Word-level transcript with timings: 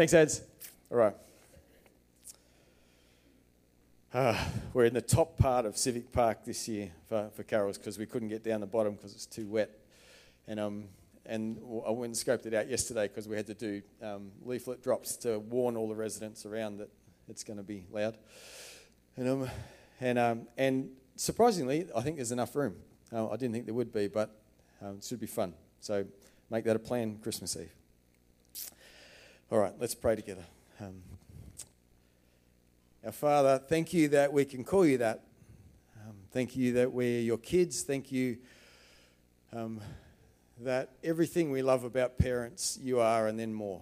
Thanks, 0.00 0.14
Ads. 0.14 0.40
All 0.90 0.96
right. 0.96 1.14
Uh, 4.14 4.44
we're 4.72 4.86
in 4.86 4.94
the 4.94 5.02
top 5.02 5.36
part 5.36 5.66
of 5.66 5.76
Civic 5.76 6.10
Park 6.10 6.42
this 6.46 6.66
year 6.66 6.90
for, 7.06 7.28
for 7.34 7.42
carols 7.42 7.76
because 7.76 7.98
we 7.98 8.06
couldn't 8.06 8.28
get 8.28 8.42
down 8.42 8.60
the 8.60 8.66
bottom 8.66 8.94
because 8.94 9.12
it's 9.12 9.26
too 9.26 9.46
wet. 9.46 9.68
And, 10.48 10.58
um, 10.58 10.84
and 11.26 11.58
I 11.86 11.90
went 11.90 12.04
and 12.06 12.14
scoped 12.14 12.46
it 12.46 12.54
out 12.54 12.70
yesterday 12.70 13.08
because 13.08 13.28
we 13.28 13.36
had 13.36 13.46
to 13.48 13.52
do 13.52 13.82
um, 14.00 14.30
leaflet 14.42 14.82
drops 14.82 15.16
to 15.16 15.38
warn 15.38 15.76
all 15.76 15.86
the 15.86 15.94
residents 15.94 16.46
around 16.46 16.78
that 16.78 16.88
it's 17.28 17.44
going 17.44 17.58
to 17.58 17.62
be 17.62 17.84
loud. 17.92 18.16
And, 19.18 19.28
um, 19.28 19.50
and, 20.00 20.18
um, 20.18 20.46
and 20.56 20.88
surprisingly, 21.16 21.88
I 21.94 22.00
think 22.00 22.16
there's 22.16 22.32
enough 22.32 22.56
room. 22.56 22.76
Uh, 23.12 23.28
I 23.28 23.36
didn't 23.36 23.52
think 23.52 23.66
there 23.66 23.74
would 23.74 23.92
be, 23.92 24.08
but 24.08 24.34
um, 24.80 24.96
it 24.96 25.04
should 25.04 25.20
be 25.20 25.26
fun. 25.26 25.52
So 25.80 26.06
make 26.48 26.64
that 26.64 26.74
a 26.74 26.78
plan 26.78 27.18
Christmas 27.22 27.54
Eve. 27.54 27.70
All 29.52 29.58
right, 29.58 29.72
let's 29.80 29.96
pray 29.96 30.14
together. 30.14 30.44
Um, 30.80 31.02
our 33.04 33.10
Father, 33.10 33.58
thank 33.58 33.92
you 33.92 34.06
that 34.10 34.32
we 34.32 34.44
can 34.44 34.62
call 34.62 34.86
you 34.86 34.98
that. 34.98 35.24
Um, 36.06 36.14
thank 36.30 36.54
you 36.54 36.74
that 36.74 36.92
we're 36.92 37.20
your 37.20 37.36
kids. 37.36 37.82
Thank 37.82 38.12
you 38.12 38.38
um, 39.52 39.80
that 40.60 40.90
everything 41.02 41.50
we 41.50 41.62
love 41.62 41.82
about 41.82 42.16
parents, 42.16 42.78
you 42.80 43.00
are, 43.00 43.26
and 43.26 43.40
then 43.40 43.52
more. 43.52 43.80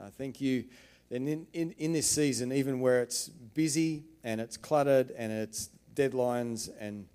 Uh, 0.00 0.08
thank 0.16 0.40
you 0.40 0.64
and 1.10 1.28
in, 1.28 1.46
in, 1.52 1.72
in 1.72 1.92
this 1.92 2.06
season, 2.06 2.50
even 2.50 2.80
where 2.80 3.02
it's 3.02 3.28
busy 3.28 4.04
and 4.24 4.40
it's 4.40 4.56
cluttered 4.56 5.10
and 5.10 5.30
it's 5.30 5.68
deadlines 5.94 6.70
and 6.80 7.06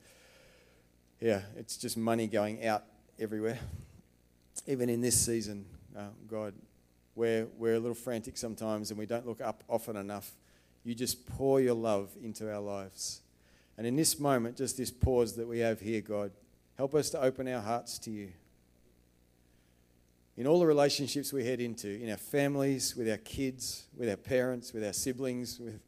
yeah, 1.19 1.41
it's 1.55 1.77
just 1.77 1.97
money 1.97 2.27
going 2.27 2.63
out 2.63 2.83
everywhere. 3.17 3.57
Even 4.67 4.87
in 4.87 5.01
this 5.01 5.19
season, 5.19 5.65
uh, 5.97 6.09
God, 6.29 6.53
where 7.17 7.47
we're 7.57 7.73
a 7.73 7.79
little 7.79 7.95
frantic 7.95 8.37
sometimes 8.37 8.91
and 8.91 8.99
we 8.99 9.07
don't 9.07 9.25
look 9.25 9.41
up 9.41 9.63
often 9.67 9.95
enough, 9.95 10.33
you 10.83 10.93
just 10.93 11.25
pour 11.25 11.59
your 11.59 11.73
love 11.73 12.11
into 12.21 12.51
our 12.53 12.61
lives. 12.61 13.21
And 13.75 13.87
in 13.87 13.95
this 13.95 14.19
moment, 14.19 14.55
just 14.55 14.77
this 14.77 14.91
pause 14.91 15.35
that 15.35 15.47
we 15.47 15.59
have 15.59 15.79
here, 15.79 16.01
God, 16.01 16.31
help 16.77 16.93
us 16.93 17.09
to 17.09 17.21
open 17.21 17.47
our 17.47 17.61
hearts 17.61 17.97
to 17.99 18.11
you 18.11 18.33
in 20.37 20.45
all 20.45 20.59
the 20.59 20.67
relationships 20.67 21.33
we 21.33 21.43
head 21.43 21.59
into, 21.59 21.89
in 21.89 22.11
our 22.11 22.17
families, 22.17 22.95
with 22.95 23.09
our 23.09 23.17
kids, 23.17 23.85
with 23.97 24.07
our 24.07 24.15
parents, 24.15 24.71
with 24.71 24.85
our 24.85 24.93
siblings, 24.93 25.59
with, 25.59 25.81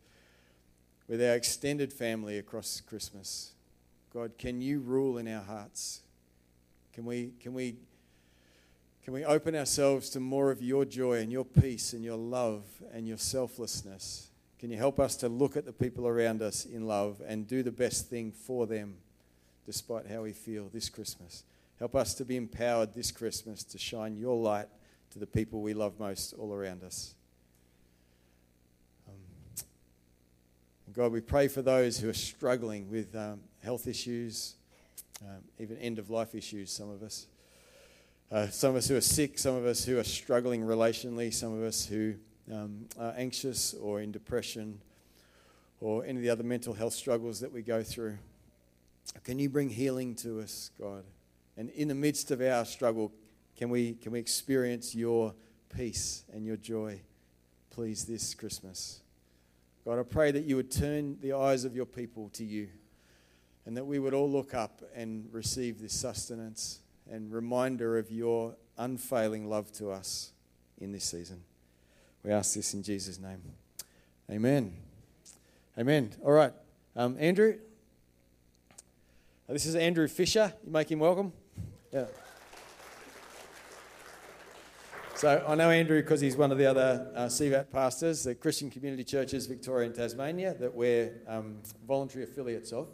with 1.08 1.22
our 1.22 1.36
extended 1.36 1.94
family 1.94 2.40
across 2.40 2.82
Christmas. 2.82 3.52
God, 4.12 4.40
can 4.40 4.60
you 4.60 4.80
rule 4.80 5.20
in 5.20 5.28
our 5.28 5.44
hearts? 5.44 6.02
Can 6.92 7.06
we, 7.06 7.34
can 7.40 7.54
we, 7.54 7.76
can 9.04 9.14
we 9.14 9.26
open 9.26 9.56
ourselves 9.56 10.10
to 10.12 10.20
more 10.20 10.52
of 10.52 10.62
your 10.62 10.86
joy 10.86 11.20
and 11.20 11.32
your 11.32 11.46
peace 11.46 11.94
and 11.94 12.04
your 12.04 12.18
love 12.18 12.64
and 12.94 13.08
your 13.08 13.18
selflessness? 13.18 14.30
Can 14.60 14.70
you 14.70 14.78
help 14.78 15.00
us 15.00 15.16
to 15.18 15.30
look 15.30 15.56
at 15.56 15.66
the 15.66 15.72
people 15.72 16.06
around 16.06 16.42
us 16.42 16.66
in 16.66 16.86
love 16.86 17.22
and 17.26 17.48
do 17.48 17.64
the 17.64 17.72
best 17.72 18.10
thing 18.10 18.32
for 18.32 18.68
them 18.68 18.98
despite 19.66 20.06
how 20.08 20.24
we 20.24 20.34
feel 20.34 20.70
this 20.74 20.90
Christmas? 20.90 21.44
Help 21.80 21.96
us 21.96 22.14
to 22.16 22.26
be 22.26 22.36
empowered 22.36 22.94
this 22.94 23.10
Christmas 23.10 23.64
to 23.64 23.78
shine 23.78 24.18
your 24.18 24.36
light 24.36 24.68
to 25.12 25.20
the 25.20 25.26
people 25.26 25.62
we 25.62 25.74
love 25.74 25.98
most 25.98 26.34
all 26.34 26.54
around 26.54 26.84
us. 26.84 27.16
Um, 29.08 29.64
God, 30.92 31.14
we 31.14 31.22
pray 31.22 31.48
for 31.48 31.62
those 31.62 31.98
who 31.98 32.10
are 32.10 32.14
struggling 32.14 32.92
with 32.92 33.16
um, 33.16 33.40
health 33.64 33.88
issues, 33.88 34.56
um, 35.22 35.42
even 35.58 35.78
end 35.78 36.00
of 36.00 36.10
life 36.10 36.36
issues, 36.36 36.70
some 36.70 36.90
of 36.90 37.02
us. 37.02 37.28
Uh, 38.32 38.48
some 38.50 38.70
of 38.70 38.76
us 38.76 38.88
who 38.88 38.96
are 38.96 39.02
sick, 39.02 39.40
some 39.40 39.56
of 39.56 39.66
us 39.66 39.84
who 39.84 39.98
are 39.98 40.04
struggling 40.04 40.62
relationally, 40.62 41.34
some 41.34 41.52
of 41.52 41.64
us 41.64 41.88
who 41.88 42.14
um, 42.54 42.86
are 43.00 43.12
anxious 43.18 43.74
or 43.74 44.02
in 44.02 44.12
depression 44.12 44.80
or 45.82 46.06
any 46.06 46.18
of 46.18 46.22
the 46.22 46.30
other 46.30 46.44
mental 46.44 46.76
health 46.76 46.94
struggles 46.94 47.40
that 47.40 47.52
we 47.52 47.64
go 47.64 47.82
through. 47.82 48.20
Can 49.24 49.40
you 49.40 49.50
bring 49.50 49.68
healing 49.68 50.14
to 50.18 50.42
us, 50.42 50.70
God? 50.80 51.06
And 51.58 51.72
in 51.72 51.88
the 51.88 51.96
midst 51.96 52.30
of 52.30 52.40
our 52.40 52.66
struggle, 52.66 53.12
can 53.58 53.72
we, 53.72 53.94
can 53.96 54.12
we 54.12 54.20
experience 54.20 54.94
your 54.94 55.34
peace 55.76 56.24
and 56.32 56.46
your 56.46 56.58
joy, 56.58 57.02
please, 57.72 58.06
this 58.06 58.36
Christmas? 58.36 59.00
God, 59.86 59.98
I 59.98 60.04
pray 60.04 60.30
that 60.30 60.44
you 60.44 60.56
would 60.56 60.70
turn 60.70 61.18
the 61.20 61.34
eyes 61.34 61.66
of 61.66 61.76
your 61.76 61.88
people 61.88 62.30
to 62.34 62.44
you 62.44 62.68
and 63.66 63.76
that 63.76 63.86
we 63.86 63.98
would 63.98 64.14
all 64.14 64.30
look 64.30 64.54
up 64.54 64.84
and 64.94 65.28
receive 65.32 65.82
this 65.82 65.94
sustenance 65.94 66.82
and 67.12 67.32
reminder 67.32 67.98
of 67.98 68.12
your 68.12 68.56
unfailing 68.78 69.50
love 69.50 69.72
to 69.74 69.92
us 69.92 70.32
in 70.80 70.92
this 70.92 71.06
season. 71.06 71.44
We 72.24 72.32
ask 72.32 72.56
this 72.56 72.74
in 72.74 72.84
Jesus' 72.84 73.20
name. 73.20 73.42
Amen. 74.30 74.74
Amen. 75.78 76.12
All 76.24 76.32
right. 76.32 76.54
Um, 76.96 77.16
Andrew, 77.20 77.58
this 79.48 79.66
is 79.66 79.76
Andrew 79.76 80.08
Fisher. 80.08 80.54
You 80.66 80.72
make 80.72 80.92
him 80.92 81.00
welcome. 81.00 81.34
Yeah. 81.92 82.06
So 85.16 85.44
I 85.46 85.56
know 85.56 85.70
Andrew 85.70 86.02
because 86.02 86.22
he's 86.22 86.38
one 86.38 86.52
of 86.52 86.58
the 86.58 86.66
other 86.66 87.12
uh, 87.14 87.26
CVAT 87.26 87.72
pastors, 87.72 88.24
the 88.24 88.36
Christian 88.36 88.70
Community 88.70 89.04
Churches 89.04 89.48
Victoria 89.48 89.88
and 89.88 89.96
Tasmania, 89.96 90.54
that 90.60 90.74
we're 90.74 91.12
um, 91.28 91.58
voluntary 91.86 92.24
affiliates 92.24 92.72
of 92.72 92.88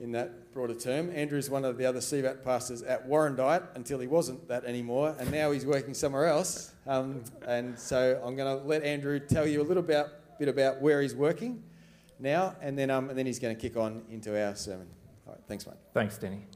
in 0.00 0.12
that 0.12 0.52
broader 0.52 0.74
term. 0.74 1.10
Andrew 1.14 1.38
is 1.38 1.50
one 1.50 1.64
of 1.64 1.76
the 1.76 1.84
other 1.84 1.98
CVAT 1.98 2.44
pastors 2.44 2.82
at 2.82 3.08
Warrandyte 3.08 3.66
until 3.74 3.98
he 3.98 4.06
wasn't 4.06 4.46
that 4.48 4.64
anymore, 4.64 5.16
and 5.18 5.30
now 5.30 5.50
he's 5.50 5.66
working 5.66 5.94
somewhere 5.94 6.26
else. 6.26 6.72
Um, 6.86 7.22
and 7.46 7.78
so 7.78 8.20
I'm 8.24 8.36
going 8.36 8.58
to 8.58 8.64
let 8.64 8.82
Andrew 8.82 9.18
tell 9.18 9.46
you 9.46 9.60
a 9.60 9.64
little 9.64 9.82
bit, 9.82 10.06
bit 10.38 10.48
about 10.48 10.80
where 10.80 11.02
he's 11.02 11.14
working 11.14 11.62
now, 12.18 12.56
and 12.60 12.78
then, 12.78 12.90
um, 12.90 13.08
and 13.10 13.18
then 13.18 13.26
he's 13.26 13.38
going 13.38 13.54
to 13.54 13.60
kick 13.60 13.76
on 13.76 14.02
into 14.10 14.40
our 14.40 14.54
sermon. 14.54 14.86
All 15.26 15.34
right, 15.34 15.42
thanks, 15.48 15.66
mate. 15.66 15.76
Thanks, 15.92 16.16
Denny. 16.16 16.46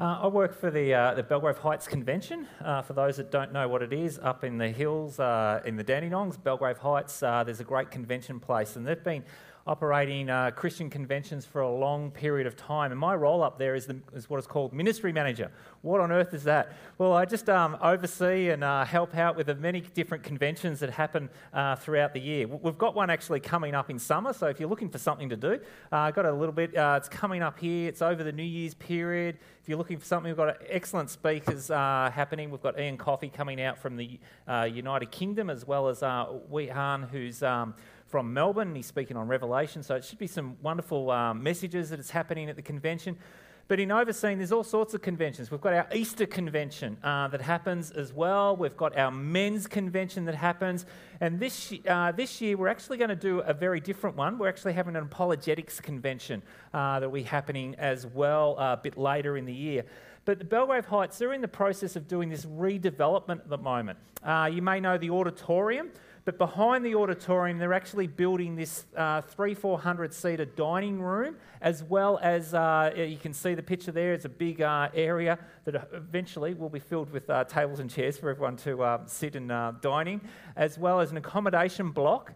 Uh, 0.00 0.20
I 0.22 0.26
work 0.26 0.58
for 0.58 0.70
the, 0.70 0.92
uh, 0.92 1.14
the 1.14 1.22
Belgrave 1.22 1.58
Heights 1.58 1.86
Convention. 1.86 2.48
Uh, 2.64 2.82
for 2.82 2.92
those 2.94 3.18
that 3.18 3.30
don't 3.30 3.52
know 3.52 3.68
what 3.68 3.82
it 3.82 3.92
is, 3.92 4.18
up 4.18 4.42
in 4.42 4.58
the 4.58 4.68
hills 4.68 5.20
uh, 5.20 5.60
in 5.64 5.76
the 5.76 5.84
Dandenongs, 5.84 6.42
Belgrave 6.42 6.78
Heights, 6.78 7.22
uh, 7.22 7.44
there's 7.44 7.60
a 7.60 7.64
great 7.64 7.90
convention 7.90 8.40
place, 8.40 8.74
and 8.74 8.86
they've 8.86 9.04
been 9.04 9.22
operating 9.66 10.28
uh, 10.28 10.50
Christian 10.50 10.90
conventions 10.90 11.46
for 11.46 11.60
a 11.60 11.70
long 11.70 12.10
period 12.10 12.46
of 12.46 12.56
time. 12.56 12.90
And 12.90 12.98
my 12.98 13.14
role 13.14 13.42
up 13.42 13.58
there 13.58 13.74
is, 13.74 13.86
the, 13.86 13.96
is 14.12 14.28
what 14.28 14.38
is 14.38 14.46
called 14.46 14.72
ministry 14.72 15.12
manager. 15.12 15.50
What 15.82 16.00
on 16.00 16.10
earth 16.10 16.34
is 16.34 16.44
that? 16.44 16.72
Well, 16.98 17.12
I 17.12 17.24
just 17.24 17.48
um, 17.48 17.76
oversee 17.80 18.50
and 18.50 18.64
uh, 18.64 18.84
help 18.84 19.16
out 19.16 19.36
with 19.36 19.46
the 19.46 19.54
many 19.54 19.80
different 19.80 20.24
conventions 20.24 20.80
that 20.80 20.90
happen 20.90 21.28
uh, 21.52 21.76
throughout 21.76 22.12
the 22.12 22.20
year. 22.20 22.46
We've 22.48 22.78
got 22.78 22.94
one 22.94 23.10
actually 23.10 23.40
coming 23.40 23.74
up 23.74 23.90
in 23.90 23.98
summer, 23.98 24.32
so 24.32 24.46
if 24.46 24.58
you're 24.58 24.68
looking 24.68 24.90
for 24.90 24.98
something 24.98 25.28
to 25.28 25.36
do, 25.36 25.60
I've 25.90 26.12
uh, 26.12 26.22
got 26.22 26.26
a 26.26 26.32
little 26.32 26.52
bit, 26.52 26.76
uh, 26.76 26.94
it's 26.98 27.08
coming 27.08 27.42
up 27.42 27.58
here. 27.58 27.88
It's 27.88 28.02
over 28.02 28.24
the 28.24 28.32
New 28.32 28.42
Year's 28.42 28.74
period. 28.74 29.38
If 29.60 29.68
you're 29.68 29.78
looking 29.78 29.98
for 29.98 30.04
something, 30.04 30.28
we've 30.28 30.36
got 30.36 30.56
excellent 30.68 31.10
speakers 31.10 31.70
uh, 31.70 32.10
happening. 32.12 32.50
We've 32.50 32.62
got 32.62 32.78
Ian 32.78 32.96
Coffey 32.96 33.28
coming 33.28 33.60
out 33.60 33.78
from 33.78 33.96
the 33.96 34.18
United 34.48 35.10
Kingdom, 35.12 35.50
as 35.50 35.66
well 35.66 35.88
as 35.88 36.02
uh, 36.02 36.26
Wee 36.48 36.66
Han, 36.66 37.04
who's 37.04 37.42
um, 37.42 37.74
from 38.12 38.34
Melbourne. 38.34 38.74
He's 38.74 38.84
speaking 38.84 39.16
on 39.16 39.26
Revelation, 39.26 39.82
so 39.82 39.94
it 39.94 40.04
should 40.04 40.18
be 40.18 40.26
some 40.26 40.58
wonderful 40.60 41.10
um, 41.10 41.42
messages 41.42 41.88
that 41.88 41.98
is 41.98 42.10
happening 42.10 42.50
at 42.50 42.56
the 42.56 42.62
convention. 42.62 43.16
But 43.68 43.80
in 43.80 43.90
overseeing, 43.90 44.36
there's 44.36 44.52
all 44.52 44.64
sorts 44.64 44.92
of 44.92 45.00
conventions. 45.00 45.50
We've 45.50 45.62
got 45.62 45.72
our 45.72 45.86
Easter 45.94 46.26
convention 46.26 46.98
uh, 47.02 47.28
that 47.28 47.40
happens 47.40 47.90
as 47.90 48.12
well. 48.12 48.54
We've 48.54 48.76
got 48.76 48.98
our 48.98 49.10
men's 49.10 49.66
convention 49.66 50.26
that 50.26 50.34
happens. 50.34 50.84
And 51.22 51.40
this, 51.40 51.72
uh, 51.88 52.12
this 52.12 52.38
year, 52.42 52.58
we're 52.58 52.68
actually 52.68 52.98
going 52.98 53.08
to 53.08 53.16
do 53.16 53.40
a 53.40 53.54
very 53.54 53.80
different 53.80 54.14
one. 54.14 54.36
We're 54.36 54.50
actually 54.50 54.74
having 54.74 54.94
an 54.94 55.04
apologetics 55.04 55.80
convention 55.80 56.42
uh, 56.74 57.00
that 57.00 57.08
will 57.08 57.14
be 57.14 57.22
happening 57.22 57.74
as 57.76 58.06
well 58.06 58.56
uh, 58.58 58.74
a 58.74 58.80
bit 58.82 58.98
later 58.98 59.38
in 59.38 59.46
the 59.46 59.54
year. 59.54 59.86
But 60.26 60.38
the 60.38 60.44
Belgrave 60.44 60.84
Heights, 60.84 61.16
they're 61.16 61.32
in 61.32 61.40
the 61.40 61.48
process 61.48 61.96
of 61.96 62.08
doing 62.08 62.28
this 62.28 62.44
redevelopment 62.44 63.38
at 63.38 63.48
the 63.48 63.56
moment. 63.56 63.98
Uh, 64.22 64.50
you 64.52 64.60
may 64.60 64.80
know 64.80 64.98
the 64.98 65.08
auditorium. 65.08 65.88
But 66.24 66.38
behind 66.38 66.84
the 66.84 66.94
auditorium, 66.94 67.58
they're 67.58 67.72
actually 67.72 68.06
building 68.06 68.54
this 68.54 68.84
uh, 68.96 69.22
three, 69.22 69.54
four 69.54 69.78
hundred 69.78 70.14
seater 70.14 70.44
dining 70.44 71.00
room, 71.00 71.36
as 71.60 71.82
well 71.82 72.20
as 72.22 72.54
uh, 72.54 72.92
you 72.96 73.16
can 73.16 73.32
see 73.32 73.54
the 73.54 73.62
picture 73.62 73.90
there. 73.90 74.12
It's 74.12 74.24
a 74.24 74.28
big 74.28 74.62
uh, 74.62 74.88
area 74.94 75.38
that 75.64 75.88
eventually 75.92 76.54
will 76.54 76.68
be 76.68 76.78
filled 76.78 77.10
with 77.10 77.28
uh, 77.28 77.42
tables 77.44 77.80
and 77.80 77.90
chairs 77.90 78.18
for 78.18 78.30
everyone 78.30 78.56
to 78.58 78.82
uh, 78.82 79.06
sit 79.06 79.34
and 79.34 79.50
uh, 79.50 79.72
dining, 79.80 80.20
as 80.54 80.78
well 80.78 81.00
as 81.00 81.10
an 81.10 81.16
accommodation 81.16 81.90
block. 81.90 82.34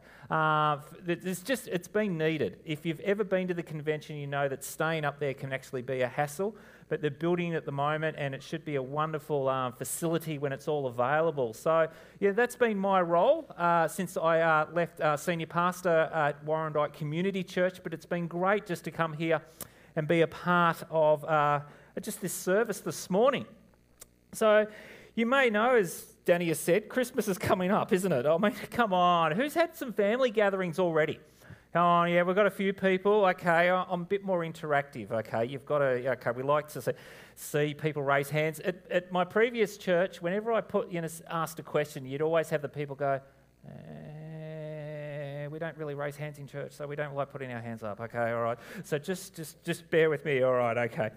it's 1.07 1.43
just 1.43 1.69
it's 1.69 1.89
been 1.89 2.19
needed. 2.19 2.59
If 2.65 2.85
you've 2.85 3.01
ever 3.01 3.23
been 3.23 3.47
to 3.47 3.55
the 3.55 3.63
convention, 3.63 4.17
you 4.17 4.27
know 4.27 4.49
that 4.49 4.65
staying 4.65 5.05
up 5.05 5.21
there 5.21 5.35
can 5.35 5.53
actually 5.53 5.83
be 5.83 6.01
a 6.01 6.09
hassle 6.09 6.57
but 6.89 7.01
they're 7.01 7.11
building 7.11 7.53
it 7.53 7.57
at 7.57 7.65
the 7.65 7.73
moment, 7.73 8.17
and 8.19 8.35
it 8.35 8.43
should 8.43 8.65
be 8.65 8.77
a 8.77 8.83
wonderful 8.83 9.49
um, 9.49 9.73
facility 9.73 10.39
when 10.39 10.53
it's 10.53 10.69
all 10.69 10.87
available. 10.87 11.53
So, 11.53 11.89
yeah, 12.21 12.33
that's 12.33 12.57
been 12.57 12.79
my 12.79 13.01
role 13.01 13.53
uh, 13.57 13.89
since 13.89 14.17
I 14.17 14.41
uh, 14.41 14.67
left 14.73 15.01
uh, 15.01 15.17
senior 15.17 15.47
pastor 15.47 16.11
at 16.13 16.45
Warrandyte 16.45 16.93
Community 16.93 17.43
Church. 17.43 17.81
But 17.83 17.93
it's 17.93 18.07
been 18.07 18.27
great 18.29 18.67
just 18.67 18.85
to 18.85 18.91
come 18.91 19.13
here 19.13 19.43
and 19.97 20.07
be 20.07 20.21
a 20.21 20.27
part 20.29 20.83
of 20.91 21.25
uh, 21.25 21.61
just 22.01 22.21
this 22.21 22.33
service 22.33 22.81
this 22.81 23.11
morning. 23.11 23.47
So, 24.33 24.67
you 25.15 25.27
may 25.27 25.51
know, 25.51 25.77
as 25.77 26.15
Danny 26.25 26.49
has 26.49 26.61
said, 26.61 26.89
Christmas 26.89 27.27
is 27.27 27.39
coming 27.39 27.71
up, 27.71 27.93
isn't 27.93 28.13
it? 28.13 28.27
I 28.27 28.37
mean, 28.39 28.53
come 28.71 28.93
on. 28.93 29.33
Who's 29.33 29.55
had 29.55 29.75
some 29.75 29.93
family 29.93 30.31
gatherings 30.31 30.79
already? 30.79 31.19
Oh, 31.77 32.05
yeah, 32.05 32.23
we've 32.23 32.35
got 32.35 32.47
a 32.47 32.51
few 32.51 32.73
people. 32.73 33.27
Okay, 33.27 33.69
I'm 33.69 34.01
a 34.01 34.05
bit 34.05 34.25
more 34.25 34.41
interactive. 34.41 35.11
Okay, 35.11 35.45
you've 35.45 35.67
got 35.67 35.81
to, 35.81 36.11
okay, 36.13 36.31
we 36.31 36.43
like 36.43 36.69
to 36.69 36.81
see, 36.81 36.93
see 37.35 37.75
people 37.75 38.03
raise 38.03 38.31
hands. 38.31 38.61
At, 38.61 38.77
at, 38.91 39.13
my 39.13 39.25
previous 39.25 39.77
church, 39.77 40.23
whenever 40.23 40.53
I 40.53 40.63
put, 40.63 40.91
you 40.91 41.03
know, 41.03 41.09
asked 41.29 41.59
a 41.59 41.63
question, 41.63 42.07
you'd 42.07 42.23
always 42.23 42.49
have 42.49 42.63
the 42.63 42.69
people 42.69 42.97
go, 42.97 43.21
eh, 43.69 45.49
we 45.49 45.59
don't 45.59 45.77
really 45.77 45.95
raise 45.95 46.17
hands 46.17 46.39
in 46.39 46.47
church, 46.47 46.73
so 46.73 46.87
we 46.87 46.97
don't 46.97 47.15
like 47.15 47.31
putting 47.31 47.53
our 47.53 47.61
hands 47.61 47.83
up. 47.83 48.01
Okay, 48.01 48.33
all 48.33 48.43
right. 48.43 48.59
So 48.85 48.99
just, 48.99 49.37
just, 49.37 49.63
just 49.63 49.91
bear 49.91 50.09
with 50.09 50.25
me. 50.25 50.43
All 50.43 50.55
right, 50.55 50.79
okay. 50.79 51.11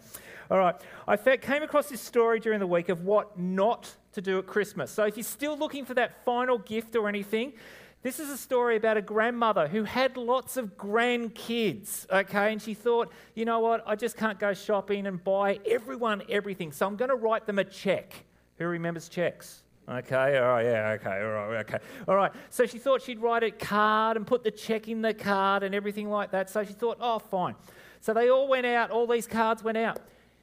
All 0.52 0.58
right. 0.58 0.76
I 1.08 1.16
came 1.38 1.64
across 1.64 1.88
this 1.88 2.02
story 2.02 2.42
during 2.42 2.60
the 2.60 2.68
week 2.68 2.90
of 2.90 3.06
what 3.06 3.40
not 3.40 3.96
to 4.12 4.22
do 4.22 4.40
at 4.40 4.46
Christmas. 4.46 4.92
So 4.92 5.06
if 5.06 5.16
you're 5.16 5.24
still 5.24 5.58
looking 5.58 5.86
for 5.86 5.94
that 5.94 6.26
final 6.26 6.58
gift 6.58 6.98
or 6.98 7.08
anything, 7.08 7.54
this 8.02 8.20
is 8.20 8.30
a 8.30 8.38
story 8.38 8.78
about 8.78 8.96
a 8.96 9.02
grandmother 9.02 9.68
who 9.68 9.84
had 9.84 10.16
lots 10.16 10.56
of 10.56 10.78
grandkids, 10.78 12.10
okay? 12.10 12.52
And 12.54 12.62
she 12.62 12.74
thought, 12.74 13.12
you 13.36 13.44
know 13.44 13.60
what, 13.60 13.84
I 13.86 13.96
just 13.96 14.16
can't 14.16 14.40
go 14.40 14.54
shopping 14.54 15.06
and 15.06 15.22
buy 15.22 15.60
everyone 15.66 16.24
everything, 16.30 16.72
so 16.72 16.88
I'm 16.88 16.96
going 16.96 17.10
to 17.10 17.16
write 17.16 17.46
them 17.46 17.60
a 17.60 17.66
check. 17.66 18.14
Who 18.58 18.66
remembers 18.68 19.10
checks? 19.10 19.64
Okay, 19.90 20.38
all 20.38 20.48
right, 20.50 20.66
yeah, 20.66 20.98
okay, 21.00 21.22
all 21.22 21.50
right, 21.50 21.66
okay. 21.68 21.80
All 22.08 22.16
right, 22.16 22.32
so 22.50 22.66
she 22.66 22.78
thought 22.78 23.02
she'd 23.02 23.20
write 23.20 23.44
a 23.44 23.52
card 23.52 24.18
and 24.18 24.26
put 24.26 24.44
the 24.44 24.52
check 24.52 24.88
in 24.88 25.02
the 25.02 25.14
card 25.14 25.64
and 25.64 25.74
everything 25.76 26.10
like 26.10 26.32
that. 26.32 26.50
So 26.50 26.64
she 26.64 26.74
thought, 26.74 27.00
oh, 27.02 27.20
fine. 27.20 27.56
So 28.00 28.14
they 28.14 28.30
all 28.30 28.48
went 28.48 28.66
out, 28.66 28.92
all 28.92 29.08
these 29.08 29.28
cards 29.28 29.64
went 29.64 29.78
out. 29.78 30.00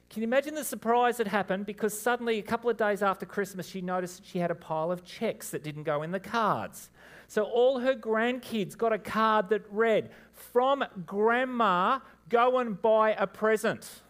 Can 0.09 0.21
you 0.21 0.27
imagine 0.27 0.53
the 0.53 0.63
surprise 0.63 1.17
that 1.17 1.27
happened? 1.27 1.65
Because 1.65 1.99
suddenly, 1.99 2.39
a 2.39 2.43
couple 2.43 2.69
of 2.69 2.77
days 2.77 3.01
after 3.01 3.25
Christmas, 3.25 3.67
she 3.67 3.81
noticed 3.81 4.25
she 4.25 4.39
had 4.39 4.51
a 4.51 4.55
pile 4.55 4.91
of 4.91 5.03
checks 5.03 5.49
that 5.49 5.63
didn't 5.63 5.83
go 5.83 6.03
in 6.03 6.11
the 6.11 6.19
cards. 6.19 6.89
So 7.27 7.43
all 7.43 7.79
her 7.79 7.93
grandkids 7.93 8.77
got 8.77 8.93
a 8.93 8.97
card 8.97 9.49
that 9.49 9.63
read, 9.69 10.11
From 10.33 10.83
Grandma, 11.05 11.99
go 12.29 12.59
and 12.59 12.81
buy 12.81 13.11
a 13.11 13.27
present. 13.27 14.01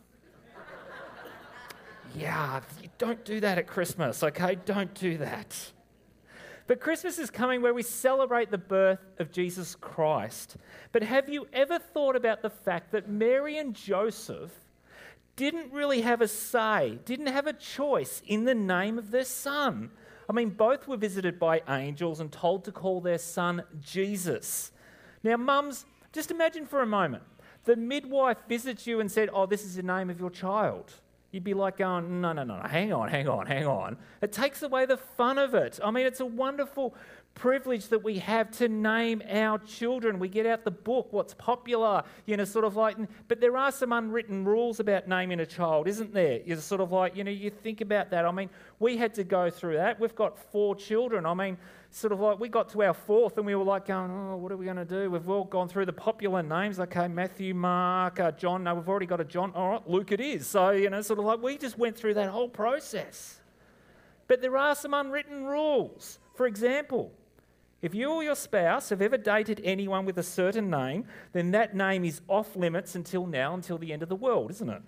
yeah, 2.16 2.62
don't 2.98 3.24
do 3.26 3.40
that 3.40 3.58
at 3.58 3.68
Christmas, 3.68 4.24
okay? 4.24 4.56
Don't 4.66 4.94
do 4.94 5.18
that. 5.18 5.72
But 6.68 6.82
Christmas 6.82 7.18
is 7.18 7.32
coming 7.32 7.62
where 7.62 7.74
we 7.74 7.82
celebrate 7.82 8.52
the 8.52 8.58
birth 8.58 9.00
of 9.20 9.32
Jesus 9.32 9.76
Christ. 9.76 10.58
But 10.92 11.02
have 11.02 11.30
you 11.30 11.48
ever 11.54 11.80
thought 11.80 12.16
about 12.16 12.42
the 12.42 12.50
fact 12.50 12.92
that 12.92 13.10
Mary 13.10 13.58
and 13.58 13.74
Joseph 13.74 14.52
didn't 15.38 15.72
really 15.72 16.02
have 16.02 16.20
a 16.20 16.28
say, 16.28 17.00
didn't 17.06 17.28
have 17.28 17.48
a 17.48 17.54
choice 17.54 18.22
in 18.28 18.44
the 18.44 18.56
name 18.56 18.98
of 18.98 19.12
their 19.12 19.24
son? 19.24 19.92
I 20.30 20.34
mean, 20.34 20.50
both 20.50 20.88
were 20.88 20.98
visited 20.98 21.40
by 21.40 21.62
angels 21.70 22.20
and 22.20 22.32
told 22.32 22.66
to 22.66 22.72
call 22.72 23.00
their 23.02 23.18
son 23.18 23.64
Jesus. 23.82 24.72
Now, 25.24 25.38
mums, 25.38 25.86
just 26.12 26.32
imagine 26.32 26.66
for 26.66 26.82
a 26.82 26.86
moment 26.86 27.24
the 27.66 27.76
midwife 27.76 28.38
visits 28.48 28.88
you 28.88 29.00
and 29.00 29.12
said, 29.12 29.30
Oh, 29.34 29.46
this 29.46 29.64
is 29.64 29.76
the 29.76 29.84
name 29.84 30.10
of 30.10 30.20
your 30.20 30.30
child. 30.30 30.94
You'd 31.32 31.44
be 31.44 31.54
like 31.54 31.78
going, 31.78 32.22
no, 32.22 32.32
no, 32.32 32.44
no, 32.44 32.62
hang 32.62 32.94
on, 32.94 33.10
hang 33.10 33.28
on, 33.28 33.46
hang 33.46 33.68
on. 33.68 33.98
It 34.22 34.32
takes 34.32 34.64
away 34.64 34.86
the 34.86 34.96
fun 34.96 35.38
of 35.38 35.54
it. 35.54 35.78
I 35.84 35.92
mean, 35.92 36.06
it's 36.06 36.22
a 36.22 36.26
wonderful 36.26 36.96
privilege 37.38 37.88
that 37.90 38.04
we 38.04 38.18
have 38.18 38.50
to 38.50 38.68
name 38.68 39.22
our 39.30 39.60
children. 39.60 40.18
We 40.18 40.28
get 40.28 40.48
out 40.48 40.64
the 40.64 40.72
book, 40.72 41.08
what's 41.12 41.36
popular, 41.36 42.04
you 42.26 42.36
know, 42.36 42.46
sort 42.46 42.66
of 42.66 42.76
like, 42.76 42.98
but 43.28 43.40
there 43.40 43.56
are 43.56 43.72
some 43.72 43.94
unwritten 43.94 44.44
rules 44.44 44.80
about 44.80 45.08
naming 45.08 45.40
a 45.40 45.46
child, 45.46 45.88
isn't 45.88 46.14
there? 46.14 46.42
You're 46.44 46.58
sort 46.58 46.82
of 46.82 46.92
like, 46.92 47.16
you 47.16 47.24
know, 47.24 47.32
you 47.32 47.52
think 47.52 47.82
about 47.82 48.10
that. 48.10 48.26
I 48.26 48.32
mean, 48.32 48.50
we 48.80 48.98
had 48.98 49.14
to 49.14 49.24
go 49.24 49.52
through 49.52 49.76
that. 49.76 50.00
We've 50.00 50.16
got 50.16 50.38
four 50.52 50.76
children. 50.76 51.28
I 51.28 51.36
mean, 51.36 51.58
sort 51.92 52.12
of 52.12 52.20
like 52.20 52.40
we 52.40 52.50
got 52.50 52.70
to 52.70 52.82
our 52.84 52.94
fourth 52.94 53.38
and 53.38 53.46
we 53.46 53.54
were 53.54 53.64
like 53.64 53.86
going, 53.86 54.10
oh, 54.10 54.38
what 54.38 54.52
are 54.52 54.58
we 54.58 54.66
going 54.66 54.78
to 54.78 54.86
do? 54.86 55.12
We've 55.12 55.30
all 55.30 55.44
gone 55.44 55.70
through 55.70 55.86
the 55.86 55.94
popular 55.94 56.42
names. 56.42 56.80
Okay, 56.80 57.08
Matthew, 57.08 57.54
Mark, 57.54 58.20
uh, 58.20 58.32
John. 58.32 58.64
No, 58.64 58.74
we've 58.74 58.90
already 58.90 59.06
got 59.06 59.22
a 59.22 59.26
John. 59.26 59.52
All 59.54 59.70
right, 59.70 59.88
Luke 59.88 60.12
it 60.12 60.20
is. 60.20 60.48
So, 60.48 60.72
you 60.72 60.90
know, 60.90 61.04
sort 61.04 61.20
of 61.20 61.26
like 61.26 61.42
we 61.42 61.58
just 61.58 61.78
went 61.78 61.96
through 61.96 62.16
that 62.16 62.30
whole 62.30 62.50
process. 62.50 63.40
But 64.28 64.42
there 64.42 64.58
are 64.58 64.74
some 64.74 64.96
unwritten 64.96 65.46
rules. 65.46 66.18
For 66.34 66.48
example, 66.48 67.12
if 67.82 67.94
you 67.94 68.10
or 68.10 68.24
your 68.24 68.36
spouse 68.36 68.90
have 68.90 69.02
ever 69.02 69.18
dated 69.18 69.62
anyone 69.64 70.06
with 70.06 70.18
a 70.18 70.24
certain 70.24 70.70
name, 70.70 71.06
then 71.32 71.52
that 71.52 71.76
name 71.76 72.04
is 72.04 72.22
off 72.28 72.56
limits 72.56 72.96
until 72.96 73.28
now, 73.28 73.54
until 73.54 73.78
the 73.78 73.94
end 73.94 74.02
of 74.02 74.10
the 74.10 74.16
world, 74.16 74.50
isn't 74.52 74.70
it? 74.70 74.82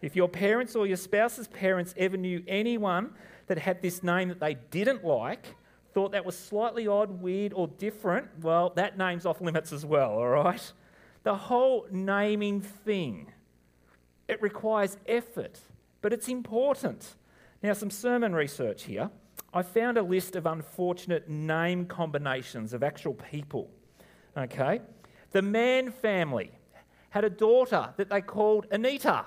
If 0.00 0.16
your 0.16 0.28
parents 0.28 0.74
or 0.74 0.86
your 0.86 0.96
spouse's 0.96 1.48
parents 1.48 1.94
ever 1.96 2.16
knew 2.16 2.42
anyone 2.48 3.14
that 3.46 3.58
had 3.58 3.82
this 3.82 4.02
name 4.02 4.28
that 4.30 4.40
they 4.40 4.54
didn't 4.70 5.04
like, 5.04 5.54
thought 5.92 6.12
that 6.12 6.24
was 6.24 6.36
slightly 6.36 6.88
odd, 6.88 7.20
weird, 7.20 7.52
or 7.52 7.68
different, 7.68 8.26
well, 8.40 8.70
that 8.70 8.96
name's 8.96 9.26
off 9.26 9.40
limits 9.40 9.72
as 9.72 9.84
well, 9.84 10.10
all 10.12 10.28
right? 10.28 10.72
The 11.22 11.34
whole 11.34 11.86
naming 11.90 12.62
thing, 12.62 13.30
it 14.28 14.40
requires 14.40 14.96
effort, 15.06 15.60
but 16.00 16.12
it's 16.12 16.28
important. 16.28 17.14
Now, 17.62 17.74
some 17.74 17.90
sermon 17.90 18.34
research 18.34 18.84
here. 18.84 19.10
I 19.54 19.62
found 19.62 19.98
a 19.98 20.02
list 20.02 20.36
of 20.36 20.46
unfortunate 20.46 21.28
name 21.28 21.86
combinations 21.86 22.72
of 22.72 22.82
actual 22.82 23.14
people. 23.14 23.70
Okay? 24.36 24.80
The 25.32 25.42
Mann 25.42 25.90
family 25.90 26.50
had 27.10 27.24
a 27.24 27.30
daughter 27.30 27.92
that 27.96 28.08
they 28.08 28.22
called 28.22 28.66
Anita. 28.70 29.26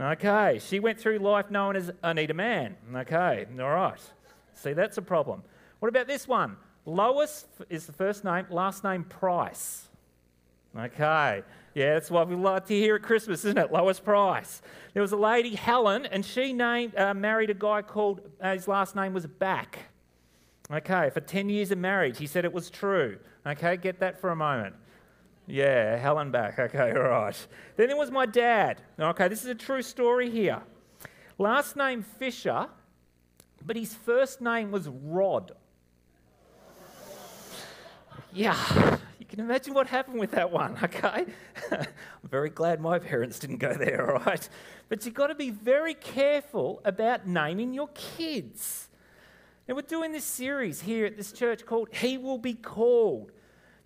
Okay, 0.00 0.58
she 0.62 0.80
went 0.80 0.98
through 0.98 1.18
life 1.18 1.50
known 1.50 1.76
as 1.76 1.90
Anita 2.02 2.32
Mann. 2.32 2.76
Okay, 2.94 3.46
all 3.58 3.70
right. 3.70 4.00
See, 4.54 4.72
that's 4.72 4.96
a 4.96 5.02
problem. 5.02 5.42
What 5.80 5.88
about 5.88 6.06
this 6.06 6.26
one? 6.26 6.56
Lois 6.86 7.46
is 7.68 7.84
the 7.84 7.92
first 7.92 8.24
name, 8.24 8.46
last 8.48 8.82
name 8.82 9.04
Price. 9.04 9.88
Okay, 10.78 11.42
yeah, 11.74 11.94
that's 11.94 12.10
what 12.10 12.28
we 12.28 12.34
like 12.34 12.66
to 12.66 12.74
hear 12.74 12.96
at 12.96 13.02
Christmas, 13.02 13.44
isn't 13.44 13.58
it? 13.58 13.72
Lowest 13.72 14.04
Price. 14.04 14.60
There 14.92 15.02
was 15.02 15.12
a 15.12 15.16
lady, 15.16 15.54
Helen, 15.54 16.06
and 16.06 16.24
she 16.24 16.52
named, 16.52 16.96
uh, 16.96 17.14
married 17.14 17.50
a 17.50 17.54
guy 17.54 17.82
called, 17.82 18.20
uh, 18.40 18.54
his 18.54 18.66
last 18.66 18.96
name 18.96 19.12
was 19.12 19.26
Back. 19.26 19.78
Okay, 20.70 21.10
for 21.10 21.20
10 21.20 21.48
years 21.48 21.70
of 21.70 21.78
marriage, 21.78 22.18
he 22.18 22.26
said 22.26 22.44
it 22.44 22.52
was 22.52 22.70
true. 22.70 23.18
Okay, 23.46 23.76
get 23.76 24.00
that 24.00 24.20
for 24.20 24.30
a 24.30 24.36
moment. 24.36 24.74
Yeah, 25.46 25.96
Helen 25.96 26.30
Back. 26.30 26.58
Okay, 26.58 26.92
all 26.96 27.02
right. 27.02 27.46
Then 27.76 27.88
there 27.88 27.96
was 27.96 28.10
my 28.10 28.26
dad. 28.26 28.82
Okay, 28.98 29.28
this 29.28 29.42
is 29.42 29.48
a 29.48 29.54
true 29.54 29.82
story 29.82 30.30
here. 30.30 30.62
Last 31.38 31.76
name 31.76 32.02
Fisher, 32.02 32.68
but 33.64 33.76
his 33.76 33.94
first 33.94 34.40
name 34.40 34.70
was 34.70 34.88
Rod. 34.88 35.52
Yeah, 38.32 38.98
can 39.30 39.38
imagine 39.38 39.74
what 39.74 39.86
happened 39.86 40.18
with 40.18 40.32
that 40.32 40.50
one, 40.50 40.76
okay? 40.82 41.24
I'm 41.70 41.86
very 42.28 42.50
glad 42.50 42.80
my 42.80 42.98
parents 42.98 43.38
didn't 43.38 43.58
go 43.58 43.72
there, 43.74 44.10
all 44.16 44.22
right? 44.24 44.48
But 44.88 45.04
you've 45.06 45.14
got 45.14 45.28
to 45.28 45.36
be 45.36 45.50
very 45.50 45.94
careful 45.94 46.80
about 46.84 47.26
naming 47.26 47.72
your 47.72 47.88
kids. 47.94 48.88
Now, 49.68 49.76
we're 49.76 49.82
doing 49.82 50.10
this 50.10 50.24
series 50.24 50.80
here 50.80 51.06
at 51.06 51.16
this 51.16 51.30
church 51.30 51.64
called 51.64 51.88
He 51.92 52.18
Will 52.18 52.38
Be 52.38 52.54
Called. 52.54 53.30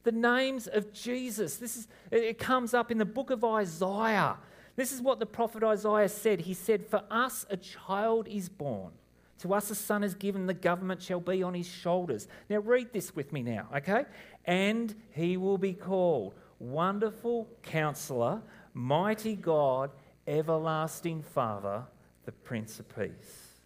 The 0.04 0.12
names 0.12 0.66
of 0.66 0.92
Jesus. 0.94 1.56
This 1.56 1.76
is, 1.76 1.88
it 2.10 2.38
comes 2.38 2.72
up 2.72 2.90
in 2.90 2.96
the 2.96 3.04
book 3.04 3.30
of 3.30 3.44
Isaiah. 3.44 4.36
This 4.76 4.92
is 4.92 5.02
what 5.02 5.18
the 5.18 5.26
prophet 5.26 5.62
Isaiah 5.62 6.08
said. 6.08 6.40
He 6.40 6.54
said, 6.54 6.86
For 6.86 7.02
us 7.10 7.44
a 7.50 7.58
child 7.58 8.28
is 8.28 8.48
born. 8.48 8.92
To 9.40 9.52
us 9.52 9.70
a 9.70 9.74
son 9.74 10.02
is 10.04 10.14
given, 10.14 10.46
the 10.46 10.54
government 10.54 11.02
shall 11.02 11.20
be 11.20 11.42
on 11.42 11.52
his 11.52 11.66
shoulders. 11.66 12.28
Now, 12.48 12.58
read 12.58 12.94
this 12.94 13.14
with 13.14 13.30
me 13.30 13.42
now, 13.42 13.68
okay? 13.76 14.04
And 14.46 14.94
he 15.10 15.36
will 15.36 15.58
be 15.58 15.72
called 15.72 16.34
Wonderful 16.58 17.48
Counselor, 17.62 18.42
Mighty 18.72 19.36
God, 19.36 19.90
Everlasting 20.26 21.22
Father, 21.22 21.84
the 22.24 22.32
Prince 22.32 22.80
of 22.80 22.88
Peace. 22.94 23.60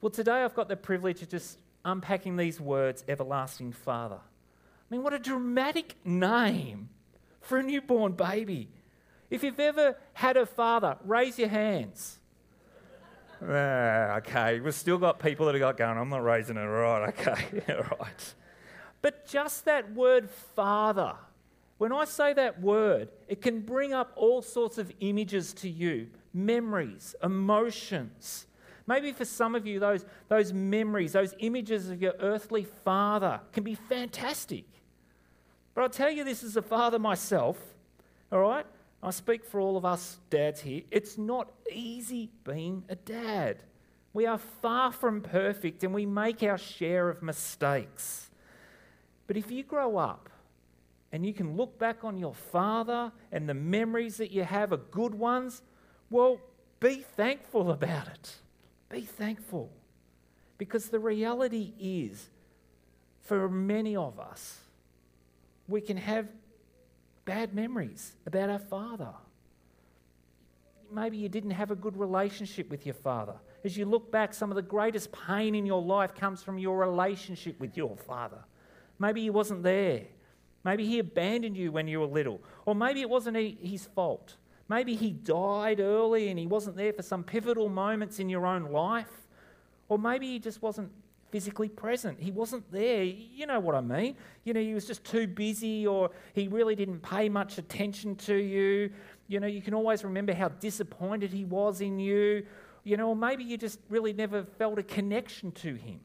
Well, 0.00 0.10
today 0.10 0.42
I've 0.42 0.54
got 0.54 0.68
the 0.68 0.76
privilege 0.76 1.22
of 1.22 1.28
just 1.28 1.58
unpacking 1.84 2.36
these 2.36 2.60
words, 2.60 3.04
Everlasting 3.08 3.72
Father. 3.72 4.18
I 4.18 4.94
mean, 4.94 5.02
what 5.02 5.14
a 5.14 5.18
dramatic 5.18 5.96
name 6.04 6.90
for 7.40 7.58
a 7.58 7.62
newborn 7.62 8.12
baby. 8.12 8.68
If 9.30 9.42
you've 9.42 9.60
ever 9.60 9.96
had 10.12 10.36
a 10.36 10.46
father, 10.46 10.96
raise 11.04 11.38
your 11.38 11.48
hands. 11.48 12.18
Uh, 13.42 14.18
okay, 14.18 14.60
we've 14.60 14.74
still 14.74 14.98
got 14.98 15.18
people 15.18 15.46
that 15.46 15.54
have 15.54 15.60
got 15.60 15.76
going, 15.76 15.98
I'm 15.98 16.08
not 16.08 16.22
raising 16.22 16.56
it, 16.56 16.60
all 16.60 16.66
right, 16.66 17.08
okay, 17.08 17.62
all 17.74 17.98
right. 17.98 18.34
But 19.04 19.26
just 19.26 19.66
that 19.66 19.92
word 19.92 20.30
father, 20.30 21.12
when 21.76 21.92
I 21.92 22.06
say 22.06 22.32
that 22.32 22.62
word, 22.62 23.10
it 23.28 23.42
can 23.42 23.60
bring 23.60 23.92
up 23.92 24.14
all 24.16 24.40
sorts 24.40 24.78
of 24.78 24.90
images 25.00 25.52
to 25.56 25.68
you 25.68 26.08
memories, 26.32 27.14
emotions. 27.22 28.46
Maybe 28.86 29.12
for 29.12 29.26
some 29.26 29.54
of 29.54 29.66
you, 29.66 29.78
those, 29.78 30.06
those 30.28 30.54
memories, 30.54 31.12
those 31.12 31.34
images 31.40 31.90
of 31.90 32.00
your 32.00 32.14
earthly 32.18 32.64
father 32.64 33.42
can 33.52 33.62
be 33.62 33.74
fantastic. 33.74 34.64
But 35.74 35.82
I'll 35.82 35.90
tell 35.90 36.10
you 36.10 36.24
this 36.24 36.42
as 36.42 36.56
a 36.56 36.62
father 36.62 36.98
myself, 36.98 37.58
all 38.32 38.40
right? 38.40 38.64
I 39.02 39.10
speak 39.10 39.44
for 39.44 39.60
all 39.60 39.76
of 39.76 39.84
us 39.84 40.18
dads 40.30 40.62
here. 40.62 40.80
It's 40.90 41.18
not 41.18 41.52
easy 41.70 42.30
being 42.42 42.84
a 42.88 42.96
dad. 42.96 43.58
We 44.14 44.24
are 44.24 44.38
far 44.38 44.92
from 44.92 45.20
perfect 45.20 45.84
and 45.84 45.92
we 45.92 46.06
make 46.06 46.42
our 46.42 46.56
share 46.56 47.10
of 47.10 47.22
mistakes. 47.22 48.23
But 49.26 49.36
if 49.36 49.50
you 49.50 49.62
grow 49.62 49.96
up 49.96 50.28
and 51.12 51.24
you 51.24 51.32
can 51.32 51.56
look 51.56 51.78
back 51.78 52.04
on 52.04 52.18
your 52.18 52.34
father 52.34 53.12
and 53.32 53.48
the 53.48 53.54
memories 53.54 54.16
that 54.18 54.30
you 54.30 54.44
have 54.44 54.72
are 54.72 54.78
good 54.78 55.14
ones, 55.14 55.62
well, 56.10 56.40
be 56.80 56.96
thankful 57.16 57.70
about 57.70 58.08
it. 58.08 58.36
Be 58.88 59.02
thankful. 59.02 59.70
Because 60.58 60.88
the 60.88 61.00
reality 61.00 61.72
is, 61.80 62.28
for 63.22 63.48
many 63.48 63.96
of 63.96 64.20
us, 64.20 64.58
we 65.66 65.80
can 65.80 65.96
have 65.96 66.28
bad 67.24 67.54
memories 67.54 68.12
about 68.26 68.50
our 68.50 68.58
father. 68.58 69.12
Maybe 70.92 71.16
you 71.16 71.28
didn't 71.28 71.52
have 71.52 71.70
a 71.70 71.74
good 71.76 71.96
relationship 71.96 72.70
with 72.70 72.84
your 72.84 72.94
father. 72.94 73.34
As 73.64 73.76
you 73.76 73.86
look 73.86 74.12
back, 74.12 74.34
some 74.34 74.50
of 74.50 74.56
the 74.56 74.62
greatest 74.62 75.10
pain 75.10 75.54
in 75.54 75.64
your 75.64 75.82
life 75.82 76.14
comes 76.14 76.42
from 76.42 76.58
your 76.58 76.78
relationship 76.78 77.58
with 77.58 77.76
your 77.76 77.96
father. 77.96 78.44
Maybe 78.98 79.22
he 79.22 79.30
wasn't 79.30 79.62
there. 79.62 80.02
Maybe 80.64 80.86
he 80.86 80.98
abandoned 80.98 81.56
you 81.56 81.70
when 81.72 81.86
you 81.88 82.00
were 82.00 82.06
little. 82.06 82.40
Or 82.64 82.74
maybe 82.74 83.00
it 83.00 83.10
wasn't 83.10 83.36
his 83.36 83.86
fault. 83.94 84.36
Maybe 84.68 84.94
he 84.94 85.10
died 85.10 85.80
early 85.80 86.28
and 86.28 86.38
he 86.38 86.46
wasn't 86.46 86.76
there 86.76 86.92
for 86.92 87.02
some 87.02 87.22
pivotal 87.22 87.68
moments 87.68 88.18
in 88.18 88.28
your 88.30 88.46
own 88.46 88.72
life. 88.72 89.28
Or 89.88 89.98
maybe 89.98 90.26
he 90.26 90.38
just 90.38 90.62
wasn't 90.62 90.90
physically 91.30 91.68
present. 91.68 92.18
He 92.18 92.30
wasn't 92.30 92.70
there. 92.72 93.02
You 93.02 93.46
know 93.46 93.60
what 93.60 93.74
I 93.74 93.80
mean. 93.80 94.16
You 94.44 94.54
know, 94.54 94.60
he 94.60 94.72
was 94.72 94.86
just 94.86 95.04
too 95.04 95.26
busy 95.26 95.86
or 95.86 96.10
he 96.32 96.48
really 96.48 96.74
didn't 96.74 97.00
pay 97.00 97.28
much 97.28 97.58
attention 97.58 98.16
to 98.16 98.34
you. 98.34 98.90
You 99.26 99.40
know, 99.40 99.46
you 99.46 99.60
can 99.60 99.74
always 99.74 100.04
remember 100.04 100.32
how 100.32 100.48
disappointed 100.48 101.32
he 101.32 101.44
was 101.44 101.80
in 101.82 101.98
you. 101.98 102.46
You 102.84 102.96
know, 102.96 103.08
or 103.08 103.16
maybe 103.16 103.44
you 103.44 103.58
just 103.58 103.80
really 103.90 104.12
never 104.12 104.44
felt 104.44 104.78
a 104.78 104.82
connection 104.82 105.52
to 105.52 105.74
him. 105.74 106.00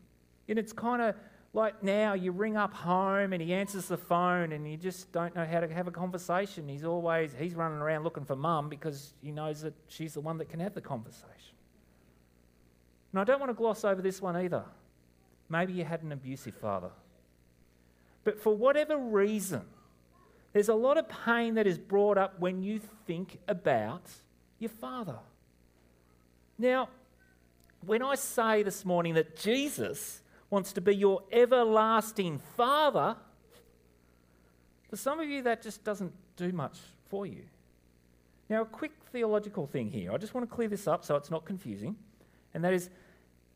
And 0.48 0.58
it's 0.58 0.74
kind 0.74 1.02
of 1.02 1.16
like 1.54 1.84
now 1.84 2.14
you 2.14 2.32
ring 2.32 2.58
up 2.58 2.74
home 2.74 3.34
and 3.34 3.42
he 3.42 3.54
answers 3.54 3.88
the 3.88 3.98
phone 3.98 4.52
and 4.52 4.70
you 4.70 4.78
just 4.78 5.12
don't 5.12 5.36
know 5.36 5.46
how 5.46 5.60
to 5.60 5.68
have 5.68 5.88
a 5.88 5.92
conversation. 5.92 6.68
He's 6.68 6.84
always 6.84 7.34
he's 7.38 7.56
running 7.56 7.80
around 7.80 8.04
looking 8.04 8.26
for 8.26 8.36
mum 8.36 8.70
because 8.70 9.14
he 9.22 9.32
knows 9.32 9.62
that 9.62 9.74
she's 9.88 10.14
the 10.14 10.22
one 10.22 10.38
that 10.38 10.50
can 10.50 10.60
have 10.60 10.76
the 10.76 10.82
conversation. 10.82 11.56
And 13.12 13.20
I 13.20 13.24
don't 13.24 13.40
want 13.40 13.50
to 13.50 13.56
gloss 13.56 13.84
over 13.84 14.02
this 14.02 14.22
one 14.22 14.38
either. 14.38 14.64
Maybe 15.50 15.74
you 15.74 15.84
had 15.84 16.04
an 16.04 16.12
abusive 16.12 16.54
father. 16.54 16.92
But 18.24 18.40
for 18.40 18.56
whatever 18.56 18.98
reason, 18.98 19.64
there's 20.54 20.70
a 20.70 20.76
lot 20.76 20.98
of 20.98 21.10
pain 21.10 21.56
that 21.56 21.66
is 21.66 21.80
brought 21.80 22.20
up 22.20 22.40
when 22.40 22.62
you 22.62 22.80
think 23.08 23.40
about 23.48 24.04
your 24.60 24.70
father. 24.70 25.18
Now, 26.60 26.90
when 27.84 28.04
I 28.04 28.16
say 28.16 28.62
this 28.62 28.86
morning 28.86 29.16
that 29.16 29.38
Jesus 29.38 30.22
wants 30.50 30.74
to 30.74 30.82
be 30.82 30.96
your 30.96 31.24
everlasting 31.32 32.40
father, 32.58 33.16
for 34.90 34.96
some 34.96 35.20
of 35.20 35.30
you 35.30 35.44
that 35.44 35.62
just 35.62 35.84
doesn't 35.84 36.14
do 36.36 36.52
much 36.52 36.78
for 37.10 37.26
you. 37.26 37.44
Now, 38.50 38.64
a 38.64 38.66
quick 38.66 38.94
theological 39.12 39.68
thing 39.68 39.92
here. 39.92 40.12
I 40.12 40.18
just 40.18 40.34
want 40.34 40.50
to 40.50 40.56
clear 40.56 40.68
this 40.68 40.88
up 40.88 41.06
so 41.06 41.16
it's 41.16 41.30
not 41.30 41.46
confusing. 41.46 41.96
And 42.54 42.64
that 42.64 42.74
is 42.74 42.90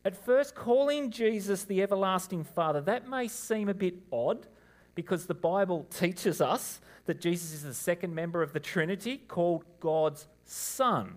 at 0.04 0.16
first, 0.16 0.54
calling 0.54 1.10
Jesus 1.10 1.64
the 1.64 1.82
everlasting 1.82 2.44
Father, 2.44 2.80
that 2.82 3.08
may 3.08 3.26
seem 3.26 3.68
a 3.68 3.74
bit 3.74 3.94
odd 4.12 4.46
because 4.94 5.26
the 5.26 5.34
Bible 5.34 5.86
teaches 5.90 6.40
us 6.40 6.80
that 7.06 7.20
Jesus 7.20 7.52
is 7.52 7.62
the 7.62 7.74
second 7.74 8.14
member 8.14 8.42
of 8.42 8.52
the 8.52 8.60
Trinity 8.60 9.16
called 9.16 9.64
God's 9.80 10.26
Son. 10.44 11.16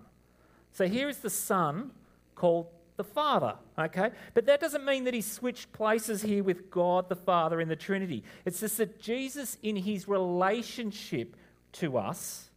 So 0.72 0.86
here 0.86 1.08
is 1.08 1.18
the 1.18 1.30
Son 1.30 1.90
called 2.34 2.68
the 2.98 3.04
Father, 3.04 3.54
okay? 3.78 4.10
But 4.34 4.44
that 4.46 4.60
doesn't 4.60 4.84
mean 4.84 5.04
that 5.04 5.14
he 5.14 5.22
switched 5.22 5.72
places 5.72 6.20
here 6.20 6.42
with 6.42 6.68
God 6.68 7.08
the 7.08 7.16
Father 7.16 7.60
in 7.60 7.68
the 7.68 7.76
Trinity. 7.76 8.24
It's 8.44 8.60
just 8.60 8.76
that 8.78 9.00
Jesus, 9.00 9.56
in 9.62 9.76
his 9.76 10.08
relationship 10.08 11.36
to 11.74 11.96
us, 11.96 12.50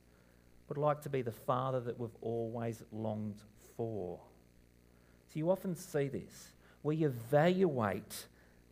would 0.67 0.79
like 0.79 1.01
to 1.03 1.09
be 1.09 1.21
the 1.21 1.31
Father 1.31 1.79
that 1.81 1.99
we've 1.99 2.09
always 2.21 2.81
longed 2.91 3.39
for. 3.77 4.19
So 5.27 5.39
you 5.39 5.51
often 5.51 5.75
see 5.75 6.07
this. 6.07 6.53
We 6.81 7.05
evaluate 7.05 8.25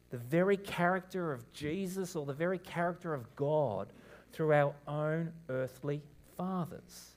the 0.10 0.18
very 0.18 0.58
character 0.58 1.32
of 1.32 1.54
Jesus 1.54 2.16
or 2.16 2.26
the 2.26 2.34
very 2.34 2.58
character 2.58 3.14
of 3.14 3.36
God 3.36 3.94
through 4.34 4.54
our 4.54 4.74
own 4.88 5.34
earthly 5.50 6.02
fathers. 6.36 7.12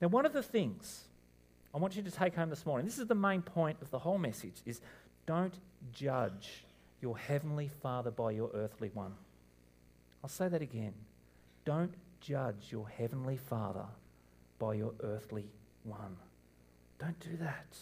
Now, 0.00 0.08
one 0.08 0.24
of 0.24 0.32
the 0.32 0.42
things 0.42 1.02
I 1.76 1.78
want 1.78 1.94
you 1.94 2.02
to 2.02 2.10
take 2.10 2.34
home 2.34 2.48
this 2.48 2.64
morning, 2.64 2.86
this 2.86 2.98
is 2.98 3.06
the 3.06 3.14
main 3.14 3.42
point 3.42 3.76
of 3.82 3.90
the 3.90 3.98
whole 3.98 4.16
message, 4.16 4.62
is 4.64 4.80
don't 5.26 5.52
judge 5.92 6.64
your 7.02 7.18
heavenly 7.18 7.68
father 7.68 8.10
by 8.10 8.30
your 8.30 8.50
earthly 8.54 8.90
one. 8.94 9.12
I'll 10.24 10.30
say 10.30 10.48
that 10.48 10.62
again. 10.62 10.94
Don't 11.66 11.92
judge 12.22 12.68
your 12.70 12.88
heavenly 12.88 13.36
father 13.36 13.84
by 14.58 14.72
your 14.72 14.94
earthly 15.02 15.50
one. 15.84 16.16
Don't 16.98 17.20
do 17.20 17.36
that. 17.40 17.76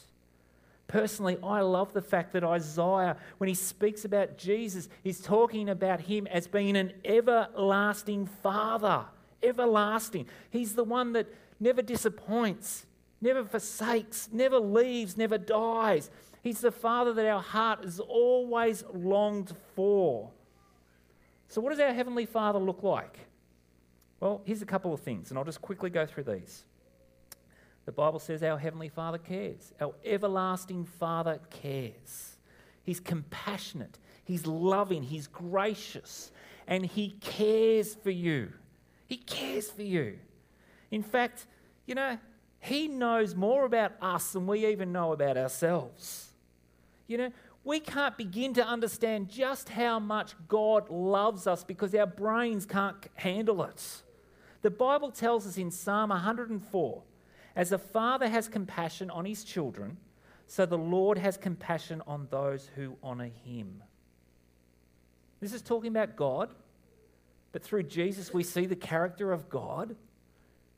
Personally, 0.88 1.38
I 1.40 1.60
love 1.60 1.92
the 1.92 2.02
fact 2.02 2.32
that 2.32 2.42
Isaiah, 2.42 3.16
when 3.38 3.46
he 3.46 3.54
speaks 3.54 4.04
about 4.04 4.36
Jesus, 4.36 4.88
is 5.04 5.20
talking 5.20 5.68
about 5.68 6.00
him 6.00 6.26
as 6.26 6.48
being 6.48 6.76
an 6.76 6.94
everlasting 7.04 8.26
Father. 8.42 9.04
Everlasting. 9.40 10.26
He's 10.50 10.74
the 10.74 10.82
one 10.82 11.12
that 11.12 11.28
never 11.60 11.80
disappoints, 11.80 12.86
never 13.24 13.44
forsakes, 13.44 14.28
never 14.30 14.60
leaves, 14.60 15.16
never 15.16 15.38
dies. 15.38 16.10
He's 16.42 16.60
the 16.60 16.70
Father 16.70 17.12
that 17.14 17.26
our 17.26 17.42
heart 17.42 17.82
has 17.82 17.98
always 17.98 18.84
longed 18.92 19.52
for. 19.74 20.30
So, 21.48 21.60
what 21.60 21.70
does 21.70 21.80
our 21.80 21.92
Heavenly 21.92 22.26
Father 22.26 22.58
look 22.58 22.82
like? 22.82 23.18
Well, 24.20 24.42
here's 24.44 24.62
a 24.62 24.66
couple 24.66 24.92
of 24.92 25.00
things, 25.00 25.30
and 25.30 25.38
I'll 25.38 25.44
just 25.44 25.62
quickly 25.62 25.90
go 25.90 26.06
through 26.06 26.24
these. 26.24 26.64
The 27.86 27.92
Bible 27.92 28.18
says 28.18 28.42
our 28.42 28.58
Heavenly 28.58 28.88
Father 28.88 29.18
cares. 29.18 29.72
Our 29.80 29.94
everlasting 30.04 30.84
Father 30.84 31.40
cares. 31.50 32.36
He's 32.82 33.00
compassionate, 33.00 33.98
He's 34.24 34.46
loving, 34.46 35.02
He's 35.02 35.26
gracious, 35.26 36.30
and 36.66 36.84
He 36.84 37.16
cares 37.20 37.94
for 37.94 38.10
you. 38.10 38.52
He 39.06 39.16
cares 39.16 39.70
for 39.70 39.82
you. 39.82 40.18
In 40.90 41.02
fact, 41.02 41.46
you 41.86 41.94
know, 41.94 42.18
He 42.64 42.88
knows 42.88 43.34
more 43.34 43.66
about 43.66 43.92
us 44.00 44.32
than 44.32 44.46
we 44.46 44.66
even 44.66 44.90
know 44.90 45.12
about 45.12 45.36
ourselves. 45.36 46.30
You 47.06 47.18
know, 47.18 47.32
we 47.62 47.78
can't 47.78 48.16
begin 48.16 48.54
to 48.54 48.66
understand 48.66 49.28
just 49.28 49.68
how 49.68 49.98
much 49.98 50.32
God 50.48 50.88
loves 50.88 51.46
us 51.46 51.62
because 51.62 51.94
our 51.94 52.06
brains 52.06 52.64
can't 52.64 52.96
handle 53.16 53.62
it. 53.64 54.02
The 54.62 54.70
Bible 54.70 55.10
tells 55.10 55.46
us 55.46 55.58
in 55.58 55.70
Psalm 55.70 56.08
104 56.08 57.02
as 57.54 57.70
a 57.70 57.76
father 57.76 58.30
has 58.30 58.48
compassion 58.48 59.10
on 59.10 59.26
his 59.26 59.44
children, 59.44 59.98
so 60.46 60.64
the 60.64 60.78
Lord 60.78 61.18
has 61.18 61.36
compassion 61.36 62.00
on 62.06 62.28
those 62.30 62.70
who 62.76 62.96
honor 63.02 63.30
him. 63.44 63.82
This 65.38 65.52
is 65.52 65.60
talking 65.60 65.90
about 65.90 66.16
God, 66.16 66.48
but 67.52 67.62
through 67.62 67.82
Jesus 67.82 68.32
we 68.32 68.42
see 68.42 68.64
the 68.64 68.74
character 68.74 69.32
of 69.32 69.50
God. 69.50 69.96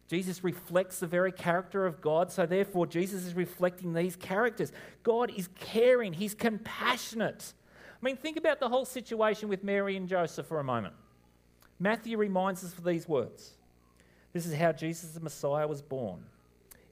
Jesus 0.09 0.45
reflects 0.45 1.01
the 1.01 1.07
very 1.07 1.33
character 1.33 1.85
of 1.85 2.01
God, 2.01 2.31
so 2.31 2.47
therefore 2.47 2.87
Jesus 2.87 3.25
is 3.25 3.35
reflecting 3.35 3.93
these 3.93 4.15
characters. 4.17 4.73
God 5.03 5.33
is 5.37 5.49
caring, 5.59 6.13
He's 6.13 6.35
compassionate. 6.35 7.53
I 8.01 8.05
mean, 8.05 8.17
think 8.17 8.37
about 8.37 8.61
the 8.61 8.69
whole 8.69 8.85
situation 8.85 9.49
with 9.49 9.65
Mary 9.65 9.97
and 9.97 10.09
Joseph 10.09 10.47
for 10.47 10.61
a 10.61 10.65
moment. 10.65 10.95
Matthew 11.79 12.17
reminds 12.17 12.63
us 12.65 12.77
of 12.79 12.85
these 12.85 13.09
words. 13.09 13.53
This 14.33 14.47
is 14.47 14.55
how 14.55 14.73
Jesus 14.73 15.11
the 15.11 15.21
Messiah 15.21 15.67
was 15.67 15.83
born. 15.83 16.23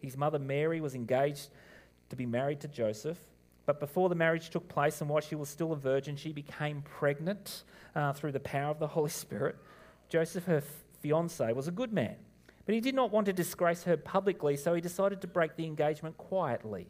His 0.01 0.17
mother 0.17 0.39
Mary 0.39 0.81
was 0.81 0.95
engaged 0.95 1.49
to 2.11 2.17
be 2.17 2.27
married 2.27 2.61
to 2.61 2.69
Joseph. 2.69 3.19
But 3.67 3.81
before 3.81 4.09
the 4.09 4.15
marriage 4.15 4.51
took 4.51 4.69
place 4.69 5.01
and 5.01 5.09
while 5.09 5.21
she 5.21 5.35
was 5.35 5.49
still 5.49 5.73
a 5.73 5.77
virgin, 5.77 6.17
she 6.17 6.33
became 6.33 6.83
pregnant 6.83 7.63
uh, 7.95 8.13
through 8.13 8.33
the 8.33 8.41
power 8.41 8.71
of 8.71 8.79
the 8.79 8.87
Holy 8.87 9.11
Spirit. 9.11 9.57
Joseph, 10.09 10.45
her 10.45 10.63
fiance, 11.01 11.53
was 11.53 11.69
a 11.69 11.71
good 11.71 11.93
man, 11.93 12.17
but 12.67 12.75
he 12.75 12.81
did 12.81 12.95
not 12.95 13.11
want 13.11 13.27
to 13.27 13.33
disgrace 13.33 13.85
her 13.85 13.97
publicly, 13.97 14.57
so 14.57 14.75
he 14.75 14.81
decided 14.81 15.21
to 15.21 15.27
break 15.27 15.57
the 15.57 15.67
engagement 15.67 16.17
quietly. 16.17 16.87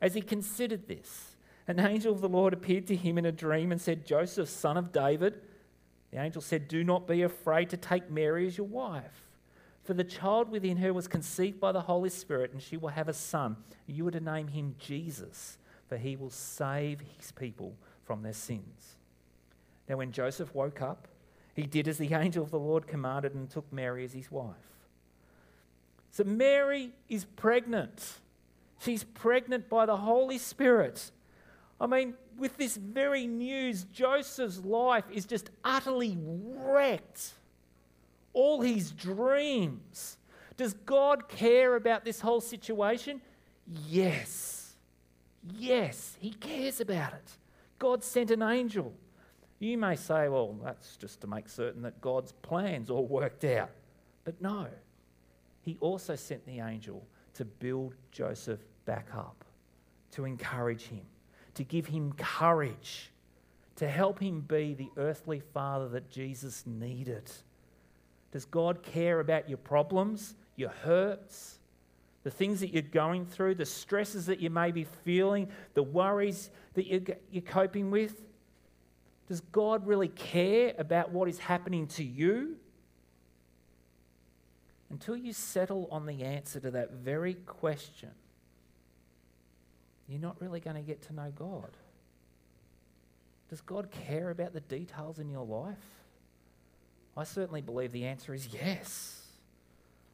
As 0.00 0.14
he 0.14 0.20
considered 0.20 0.88
this, 0.88 1.36
an 1.68 1.80
angel 1.80 2.12
of 2.12 2.20
the 2.20 2.28
Lord 2.28 2.52
appeared 2.52 2.86
to 2.88 2.96
him 2.96 3.18
in 3.18 3.26
a 3.26 3.32
dream 3.32 3.72
and 3.72 3.80
said, 3.80 4.06
Joseph, 4.06 4.48
son 4.48 4.76
of 4.76 4.92
David, 4.92 5.40
the 6.10 6.20
angel 6.20 6.42
said, 6.42 6.68
Do 6.68 6.84
not 6.84 7.06
be 7.06 7.22
afraid 7.22 7.70
to 7.70 7.76
take 7.76 8.10
Mary 8.10 8.46
as 8.46 8.58
your 8.58 8.66
wife 8.66 9.26
for 9.86 9.94
the 9.94 10.04
child 10.04 10.50
within 10.50 10.78
her 10.78 10.92
was 10.92 11.06
conceived 11.06 11.60
by 11.60 11.70
the 11.70 11.82
Holy 11.82 12.10
Spirit, 12.10 12.52
and 12.52 12.60
she 12.60 12.76
will 12.76 12.88
have 12.88 13.08
a 13.08 13.12
son. 13.12 13.56
You 13.86 14.06
are 14.08 14.10
to 14.10 14.20
name 14.20 14.48
him 14.48 14.74
Jesus, 14.78 15.58
for 15.88 15.96
he 15.96 16.16
will 16.16 16.30
save 16.30 17.00
his 17.16 17.30
people 17.30 17.76
from 18.04 18.22
their 18.22 18.32
sins. 18.32 18.96
Now, 19.88 19.98
when 19.98 20.10
Joseph 20.10 20.54
woke 20.54 20.82
up, 20.82 21.06
he 21.54 21.62
did 21.62 21.86
as 21.86 21.98
the 21.98 22.12
angel 22.12 22.42
of 22.42 22.50
the 22.50 22.58
Lord 22.58 22.88
commanded 22.88 23.34
and 23.34 23.48
took 23.48 23.72
Mary 23.72 24.04
as 24.04 24.12
his 24.12 24.30
wife. 24.30 24.56
So, 26.16 26.24
Mary 26.24 26.92
is 27.10 27.26
pregnant. 27.26 28.14
She's 28.80 29.04
pregnant 29.04 29.68
by 29.68 29.84
the 29.84 29.98
Holy 29.98 30.38
Spirit. 30.38 31.10
I 31.78 31.86
mean, 31.86 32.14
with 32.38 32.56
this 32.56 32.74
very 32.78 33.26
news, 33.26 33.84
Joseph's 33.92 34.64
life 34.64 35.04
is 35.12 35.26
just 35.26 35.50
utterly 35.62 36.16
wrecked. 36.18 37.34
All 38.32 38.62
his 38.62 38.92
dreams. 38.92 40.16
Does 40.56 40.72
God 40.72 41.28
care 41.28 41.76
about 41.76 42.06
this 42.06 42.22
whole 42.22 42.40
situation? 42.40 43.20
Yes. 43.86 44.72
Yes, 45.58 46.16
he 46.18 46.30
cares 46.30 46.80
about 46.80 47.12
it. 47.12 47.30
God 47.78 48.02
sent 48.02 48.30
an 48.30 48.40
angel. 48.40 48.94
You 49.58 49.76
may 49.76 49.96
say, 49.96 50.30
well, 50.30 50.56
that's 50.64 50.96
just 50.96 51.20
to 51.20 51.26
make 51.26 51.50
certain 51.50 51.82
that 51.82 52.00
God's 52.00 52.32
plans 52.32 52.88
all 52.88 53.06
worked 53.06 53.44
out. 53.44 53.68
But 54.24 54.40
no, 54.40 54.68
he 55.66 55.76
also 55.80 56.14
sent 56.14 56.46
the 56.46 56.60
angel 56.60 57.04
to 57.34 57.44
build 57.44 57.96
Joseph 58.12 58.60
back 58.84 59.08
up, 59.12 59.44
to 60.12 60.24
encourage 60.24 60.84
him, 60.84 61.02
to 61.54 61.64
give 61.64 61.86
him 61.86 62.12
courage, 62.12 63.10
to 63.74 63.88
help 63.88 64.20
him 64.20 64.42
be 64.42 64.74
the 64.74 64.88
earthly 64.96 65.40
father 65.40 65.88
that 65.88 66.08
Jesus 66.08 66.64
needed. 66.66 67.30
Does 68.30 68.44
God 68.44 68.84
care 68.84 69.18
about 69.18 69.48
your 69.48 69.58
problems, 69.58 70.36
your 70.54 70.70
hurts, 70.70 71.58
the 72.22 72.30
things 72.30 72.60
that 72.60 72.72
you're 72.72 72.82
going 72.82 73.26
through, 73.26 73.56
the 73.56 73.66
stresses 73.66 74.26
that 74.26 74.38
you 74.38 74.50
may 74.50 74.70
be 74.70 74.84
feeling, 74.84 75.48
the 75.74 75.82
worries 75.82 76.50
that 76.74 76.86
you're, 76.86 77.42
coping 77.42 77.90
with? 77.90 78.22
Does 79.26 79.40
God 79.40 79.84
really 79.84 80.08
care 80.08 80.74
about 80.78 81.10
what 81.10 81.28
is 81.28 81.40
happening 81.40 81.88
to 81.88 82.04
you? 82.04 82.56
Until 84.90 85.16
you 85.16 85.32
settle 85.32 85.88
on 85.90 86.06
the 86.06 86.22
answer 86.22 86.60
to 86.60 86.70
that 86.70 86.92
very 86.92 87.34
question, 87.34 88.10
you're 90.08 90.20
not 90.20 90.40
really 90.40 90.60
going 90.60 90.76
to 90.76 90.82
get 90.82 91.02
to 91.02 91.14
know 91.14 91.32
God. 91.36 91.70
Does 93.50 93.60
God 93.60 93.90
care 93.90 94.30
about 94.30 94.52
the 94.52 94.60
details 94.60 95.18
in 95.18 95.28
your 95.28 95.44
life? 95.44 95.76
I 97.16 97.24
certainly 97.24 97.62
believe 97.62 97.92
the 97.92 98.04
answer 98.04 98.34
is 98.34 98.48
yes. 98.52 99.22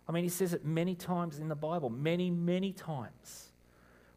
I 0.08 0.12
mean, 0.12 0.24
he 0.24 0.30
says 0.30 0.52
it 0.52 0.64
many 0.64 0.94
times 0.94 1.38
in 1.38 1.48
the 1.48 1.54
Bible, 1.54 1.90
many, 1.90 2.30
many 2.30 2.72
times. 2.72 3.48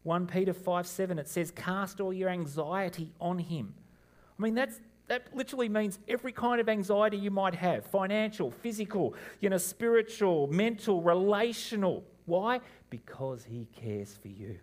1 0.03 0.27
Peter 0.27 0.53
5 0.53 0.85
7, 0.85 1.17
it 1.17 1.27
says, 1.27 1.51
Cast 1.51 2.00
all 2.00 2.13
your 2.13 2.29
anxiety 2.29 3.12
on 3.19 3.39
him. 3.39 3.74
I 4.38 4.43
mean, 4.43 4.53
that's, 4.53 4.79
that 5.07 5.27
literally 5.35 5.69
means 5.69 6.00
every 6.07 6.31
kind 6.31 6.59
of 6.59 6.67
anxiety 6.67 7.17
you 7.17 7.31
might 7.31 7.53
have 7.55 7.85
financial, 7.85 8.50
physical, 8.51 9.13
you 9.39 9.50
know, 9.50 9.57
spiritual, 9.57 10.47
mental, 10.47 11.01
relational. 11.01 12.03
Why? 12.25 12.62
Because 12.89 13.45
he 13.45 13.67
cares 13.79 14.17
for 14.19 14.29
you. 14.29 14.57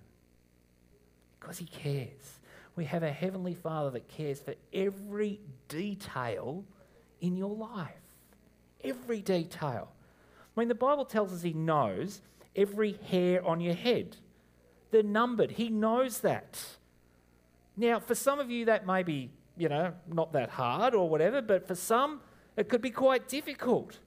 Because 1.38 1.58
he 1.58 1.66
cares. 1.66 2.40
We 2.74 2.84
have 2.86 3.02
a 3.02 3.12
Heavenly 3.12 3.54
Father 3.54 3.90
that 3.90 4.08
cares 4.08 4.40
for 4.40 4.54
every 4.72 5.40
detail 5.68 6.64
in 7.20 7.36
your 7.36 7.54
life. 7.54 7.90
Every 8.82 9.20
detail. 9.20 9.92
I 10.56 10.60
mean, 10.60 10.68
the 10.68 10.74
Bible 10.74 11.04
tells 11.04 11.32
us 11.32 11.42
He 11.42 11.52
knows 11.52 12.20
every 12.56 12.98
hair 13.08 13.44
on 13.46 13.60
your 13.60 13.74
head. 13.74 14.16
They're 14.90 15.02
numbered. 15.02 15.52
He 15.52 15.68
knows 15.68 16.20
that. 16.20 16.58
Now, 17.76 18.00
for 18.00 18.14
some 18.14 18.38
of 18.40 18.50
you, 18.50 18.66
that 18.66 18.86
may 18.86 19.02
be, 19.02 19.30
you 19.56 19.68
know, 19.68 19.92
not 20.08 20.32
that 20.32 20.50
hard 20.50 20.94
or 20.94 21.08
whatever, 21.08 21.42
but 21.42 21.66
for 21.66 21.74
some, 21.74 22.20
it 22.56 22.68
could 22.68 22.82
be 22.82 22.90
quite 22.90 23.28
difficult. 23.28 23.98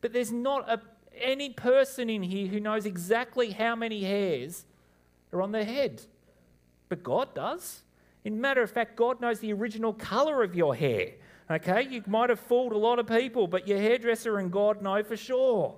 But 0.00 0.12
there's 0.12 0.32
not 0.32 0.68
a, 0.68 0.80
any 1.18 1.50
person 1.50 2.08
in 2.08 2.22
here 2.22 2.46
who 2.48 2.60
knows 2.60 2.86
exactly 2.86 3.50
how 3.50 3.74
many 3.76 4.04
hairs 4.04 4.64
are 5.32 5.42
on 5.42 5.52
their 5.52 5.64
head. 5.64 6.02
But 6.88 7.02
God 7.02 7.34
does. 7.34 7.82
In 8.24 8.40
matter 8.40 8.62
of 8.62 8.70
fact, 8.70 8.96
God 8.96 9.20
knows 9.20 9.40
the 9.40 9.52
original 9.52 9.92
colour 9.92 10.42
of 10.42 10.54
your 10.54 10.74
hair. 10.74 11.12
Okay, 11.50 11.86
you 11.90 12.02
might 12.06 12.30
have 12.30 12.38
fooled 12.38 12.72
a 12.72 12.78
lot 12.78 12.98
of 12.98 13.06
people, 13.06 13.48
but 13.48 13.66
your 13.66 13.78
hairdresser 13.78 14.38
and 14.38 14.52
God 14.52 14.82
know 14.82 15.02
for 15.02 15.16
sure. 15.16 15.74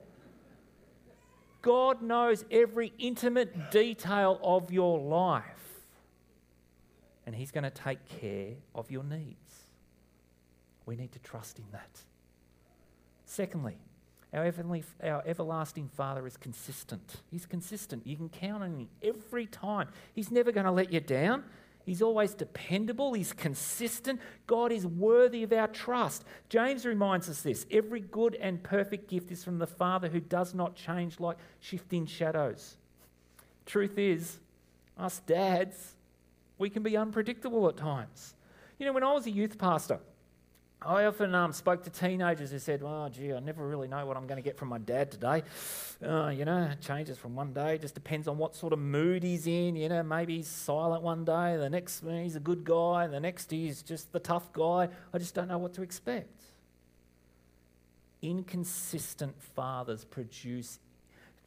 God 1.63 2.03
knows 2.03 2.45
every 2.51 2.93
intimate 2.99 3.71
detail 3.71 4.39
of 4.43 4.73
your 4.73 4.99
life, 4.99 5.45
and 7.27 7.35
He's 7.35 7.51
going 7.51 7.65
to 7.65 7.71
take 7.71 8.05
care 8.21 8.55
of 8.75 8.91
your 8.91 9.05
needs. 9.05 9.65
We 10.87 10.97
need 10.97 11.13
to 11.13 11.19
trust 11.21 11.59
in 11.59 11.65
that. 11.73 12.01
Secondly, 13.25 13.77
our, 14.35 14.45
heavenly, 14.45 14.85
our 15.03 15.23
everlasting 15.27 15.89
Father 15.89 16.27
is 16.27 16.37
consistent. 16.37 17.17
He's 17.31 17.47
consistent. 17.47 18.07
You 18.07 18.17
can 18.17 18.29
count 18.29 18.63
on 18.63 18.81
Him 18.81 18.89
every 19.03 19.47
time. 19.47 19.89
He's 20.15 20.31
never 20.31 20.53
going 20.53 20.67
to 20.67 20.73
let 20.73 20.93
you 20.93 21.01
down. 21.01 21.45
He's 21.85 22.03
always 22.03 22.35
dependable, 22.35 23.13
he's 23.13 23.33
consistent. 23.33 24.21
God 24.47 24.71
is 24.71 24.87
worthy 24.87 25.43
of 25.43 25.53
our 25.53 25.67
trust. 25.67 26.25
James 26.49 26.87
reminds 26.87 27.29
us 27.29 27.43
this 27.43 27.67
every 27.71 28.01
good 28.01 28.37
and 28.37 28.63
perfect 28.63 29.09
gift 29.11 29.33
is 29.33 29.43
from 29.43 29.59
the 29.59 29.67
Father 29.67 30.09
who 30.09 30.21
does 30.21 30.55
not 30.55 30.77
change 30.77 31.19
like 31.19 31.37
shifting 31.61 32.07
shadows. 32.07 32.77
Truth 33.67 33.99
is, 33.99 34.39
us 34.97 35.21
dads, 35.27 35.95
we 36.63 36.71
can 36.71 36.85
be 36.85 36.97
unpredictable 36.97 37.69
at 37.69 37.77
times. 37.77 38.35
You 38.79 38.87
know, 38.87 38.93
when 38.93 39.03
I 39.03 39.13
was 39.13 39.27
a 39.27 39.31
youth 39.31 39.59
pastor, 39.59 39.99
I 40.81 41.05
often 41.07 41.35
um, 41.35 41.53
spoke 41.53 41.83
to 41.83 41.91
teenagers 41.91 42.53
who 42.53 42.61
said, 42.61 42.83
"Well, 42.83 43.11
gee, 43.11 43.33
I 43.33 43.41
never 43.41 43.67
really 43.67 43.89
know 43.89 44.07
what 44.07 44.17
I'm 44.17 44.29
going 44.29 44.37
to 44.41 44.49
get 44.49 44.57
from 44.57 44.69
my 44.69 44.79
dad 44.79 45.11
today. 45.11 45.43
Uh, 46.01 46.29
you 46.29 46.45
know, 46.45 46.63
it 46.71 46.81
changes 46.81 47.19
from 47.19 47.35
one 47.35 47.53
day. 47.53 47.79
Just 47.79 47.95
depends 47.95 48.29
on 48.29 48.39
what 48.39 48.55
sort 48.55 48.73
of 48.73 48.79
mood 48.79 49.25
he's 49.25 49.49
in. 49.49 49.75
You 49.75 49.89
know, 49.89 50.05
maybe 50.05 50.37
he's 50.37 50.47
silent 50.47 51.03
one 51.03 51.25
day, 51.25 51.57
the 51.57 51.69
next 51.69 52.05
he's 52.09 52.37
a 52.37 52.41
good 52.41 52.63
guy, 52.65 53.09
the 53.09 53.21
next 53.21 53.51
he's 53.51 53.83
just 53.83 54.13
the 54.13 54.21
tough 54.21 54.53
guy. 54.53 54.89
I 55.13 55.19
just 55.19 55.35
don't 55.35 55.49
know 55.49 55.59
what 55.59 55.75
to 55.75 55.83
expect." 55.83 56.45
Inconsistent 58.23 59.35
fathers 59.43 60.05
produce 60.05 60.79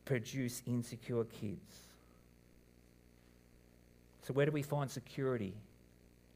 produce 0.04 0.62
insecure 0.67 1.23
kids. 1.23 1.84
So, 4.25 4.33
where 4.33 4.47
do 4.47 4.51
we 4.51 4.63
find 4.63 4.89
security 4.89 5.53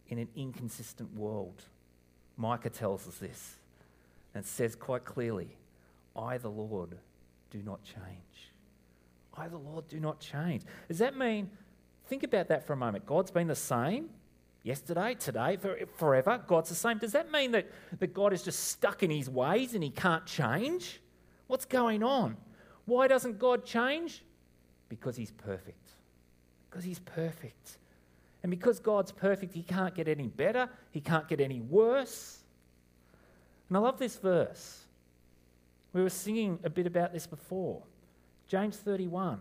in 0.09 0.19
an 0.19 0.27
inconsistent 0.35 1.11
world? 1.15 1.63
Micah 2.37 2.69
tells 2.69 3.07
us 3.07 3.15
this 3.15 3.55
and 4.35 4.45
says 4.45 4.75
quite 4.75 5.05
clearly, 5.05 5.57
I, 6.15 6.37
the 6.37 6.51
Lord, 6.51 6.97
do 7.49 7.63
not 7.65 7.83
change. 7.83 8.51
I, 9.35 9.47
the 9.47 9.57
Lord, 9.57 9.87
do 9.87 9.99
not 9.99 10.19
change. 10.19 10.61
Does 10.87 10.99
that 10.99 11.17
mean, 11.17 11.49
think 12.05 12.21
about 12.21 12.49
that 12.49 12.67
for 12.67 12.73
a 12.73 12.77
moment. 12.77 13.07
God's 13.07 13.31
been 13.31 13.47
the 13.47 13.55
same 13.55 14.11
yesterday, 14.61 15.15
today, 15.15 15.57
for, 15.57 15.75
forever. 15.97 16.39
God's 16.45 16.69
the 16.69 16.75
same. 16.75 16.99
Does 16.99 17.13
that 17.13 17.31
mean 17.31 17.51
that, 17.53 17.71
that 17.97 18.13
God 18.13 18.33
is 18.33 18.43
just 18.43 18.65
stuck 18.65 19.01
in 19.01 19.09
his 19.09 19.31
ways 19.31 19.73
and 19.73 19.83
he 19.83 19.89
can't 19.89 20.27
change? 20.27 21.01
What's 21.47 21.65
going 21.65 22.03
on? 22.03 22.37
Why 22.85 23.07
doesn't 23.07 23.39
God 23.39 23.65
change? 23.65 24.23
Because 24.89 25.15
he's 25.15 25.31
perfect. 25.31 25.89
Because 26.69 26.83
he's 26.83 26.99
perfect. 26.99 27.77
And 28.43 28.49
because 28.49 28.79
God's 28.79 29.11
perfect, 29.11 29.53
He 29.53 29.63
can't 29.63 29.93
get 29.93 30.07
any 30.07 30.27
better, 30.27 30.69
He 30.91 31.01
can't 31.01 31.27
get 31.27 31.41
any 31.41 31.59
worse. 31.59 32.39
And 33.67 33.77
I 33.77 33.81
love 33.81 33.99
this 33.99 34.17
verse. 34.17 34.85
We 35.93 36.01
were 36.01 36.09
singing 36.09 36.59
a 36.63 36.69
bit 36.69 36.87
about 36.87 37.13
this 37.13 37.27
before. 37.27 37.83
James 38.47 38.77
31. 38.77 39.39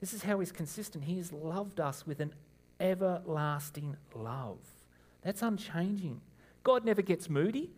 This 0.00 0.12
is 0.12 0.22
how 0.22 0.38
He's 0.40 0.52
consistent. 0.52 1.04
He 1.04 1.16
has 1.16 1.32
loved 1.32 1.80
us 1.80 2.06
with 2.06 2.20
an 2.20 2.32
everlasting 2.78 3.96
love. 4.14 4.58
That's 5.22 5.42
unchanging. 5.42 6.20
God 6.62 6.84
never 6.84 7.02
gets 7.02 7.28
moody. 7.28 7.70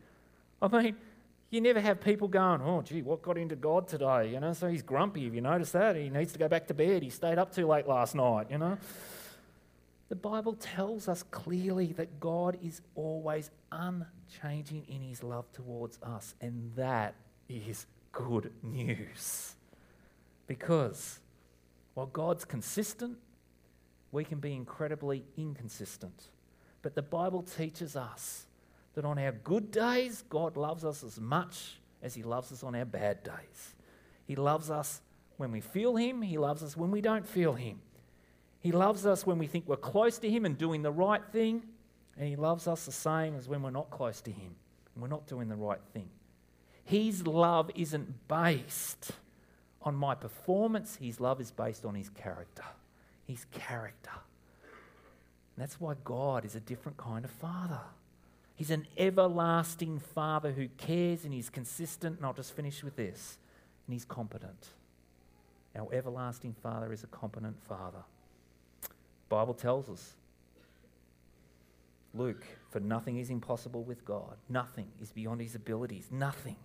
I 0.61 0.69
mean, 0.69 0.97
you 1.51 1.61
never 1.61 1.81
have 1.81 2.01
people 2.01 2.29
going, 2.29 2.61
oh, 2.61 2.83
gee, 2.83 3.03
what 3.03 3.23
got 3.23 3.39
into 3.39 3.57
God 3.57 3.87
today? 3.87 4.31
You 4.33 4.41
know, 4.41 4.53
so 4.53 4.69
he's 4.69 4.83
grumpy. 4.83 5.25
Have 5.25 5.35
you 5.35 5.41
noticed 5.41 5.73
that? 5.75 5.97
He 5.97 6.11
needs 6.11 6.33
to 6.33 6.39
go 6.39 6.49
back 6.49 6.67
to 6.69 6.75
bed. 6.75 7.03
He 7.03 7.11
stayed 7.11 7.39
up 7.39 7.55
too 7.55 7.67
late 7.67 7.87
last 7.87 8.15
night, 8.15 8.49
you 8.51 8.59
know. 8.59 8.79
The 10.09 10.17
Bible 10.17 10.55
tells 10.55 11.09
us 11.09 11.23
clearly 11.25 11.93
that 11.95 12.21
God 12.21 12.59
is 12.63 12.81
always 12.95 13.51
unchanging 13.73 14.87
in 14.89 15.03
his 15.03 15.23
love 15.23 15.51
towards 15.53 15.99
us, 16.03 16.35
and 16.41 16.73
that 16.77 17.15
is 17.49 17.87
good 18.13 18.53
news. 18.63 19.55
Because 20.47 21.19
while 21.95 22.07
God's 22.07 22.45
consistent, 22.45 23.19
we 24.13 24.25
can 24.25 24.39
be 24.39 24.53
incredibly 24.53 25.25
inconsistent. 25.37 26.29
But 26.83 26.95
the 26.95 27.03
Bible 27.03 27.43
teaches 27.43 27.97
us 27.97 28.46
that 28.97 29.05
on 29.05 29.19
our 29.19 29.33
good 29.33 29.71
days, 29.71 30.25
God 30.29 30.57
loves 30.57 30.85
us 30.85 31.05
as 31.05 31.21
much 31.21 31.79
as 32.03 32.15
he 32.15 32.25
loves 32.25 32.51
us 32.51 32.65
on 32.65 32.75
our 32.75 32.85
bad 32.85 33.23
days. 33.23 33.75
He 34.27 34.35
loves 34.35 34.71
us 34.71 35.01
when 35.37 35.53
we 35.53 35.61
feel 35.61 35.95
him, 35.95 36.23
he 36.23 36.39
loves 36.39 36.63
us 36.65 36.77
when 36.77 36.91
we 36.91 37.01
don't 37.01 37.27
feel 37.27 37.53
him. 37.53 37.79
He 38.67 38.73
loves 38.73 39.07
us 39.07 39.25
when 39.25 39.39
we 39.39 39.47
think 39.47 39.69
we're 39.69 39.77
close 39.77 40.19
to 40.19 40.29
Him 40.29 40.45
and 40.45 40.59
doing 40.59 40.83
the 40.83 40.91
right 40.91 41.23
thing, 41.31 41.63
and 42.19 42.29
He 42.29 42.35
loves 42.35 42.67
us 42.67 42.85
the 42.85 42.91
same 42.91 43.37
as 43.37 43.49
when 43.49 43.63
we're 43.63 43.71
not 43.71 43.91
close 43.91 44.21
to 44.23 44.33
Him 44.33 44.57
and 44.93 45.03
we're 45.03 45.09
not 45.09 45.29
doing 45.29 45.49
the 45.49 45.55
right 45.55 45.79
thing. 45.93 46.09
His 46.83 47.25
love 47.25 47.71
isn't 47.77 48.27
based 48.27 49.13
on 49.83 49.95
my 49.95 50.17
performance, 50.17 50.97
His 50.97 51.21
love 51.21 51.41
is 51.41 51.53
based 51.53 51.85
on 51.85 51.95
His 51.95 52.09
character. 52.09 52.65
His 53.29 53.45
character. 53.53 54.11
And 55.55 55.63
that's 55.63 55.81
why 55.81 55.95
God 56.03 56.45
is 56.45 56.57
a 56.57 56.61
different 56.61 56.99
kind 56.99 57.25
of 57.25 57.31
father. 57.31 57.83
He's 58.57 58.71
an 58.71 58.87
everlasting 58.97 60.01
father 60.01 60.51
who 60.51 60.69
cares 60.79 61.25
and 61.25 61.33
he's 61.33 61.51
consistent. 61.51 62.17
And 62.17 62.27
I'll 62.27 62.33
just 62.33 62.57
finish 62.57 62.83
with 62.83 62.97
this. 62.97 63.39
And 63.87 63.93
he's 63.93 64.05
competent. 64.05 64.69
Our 65.79 65.89
everlasting 65.93 66.55
father 66.63 66.93
is 66.93 67.05
a 67.05 67.07
competent 67.07 67.63
father. 67.69 68.03
Bible 69.29 69.55
tells 69.55 69.89
us 69.89 70.15
Luke, 72.17 72.45
for 72.71 72.81
nothing 72.81 73.19
is 73.19 73.29
impossible 73.31 73.85
with 73.85 74.05
God. 74.05 74.37
Nothing 74.49 74.89
is 75.03 75.11
beyond 75.11 75.41
his 75.41 75.55
abilities. 75.55 76.09
Nothing. 76.11 76.57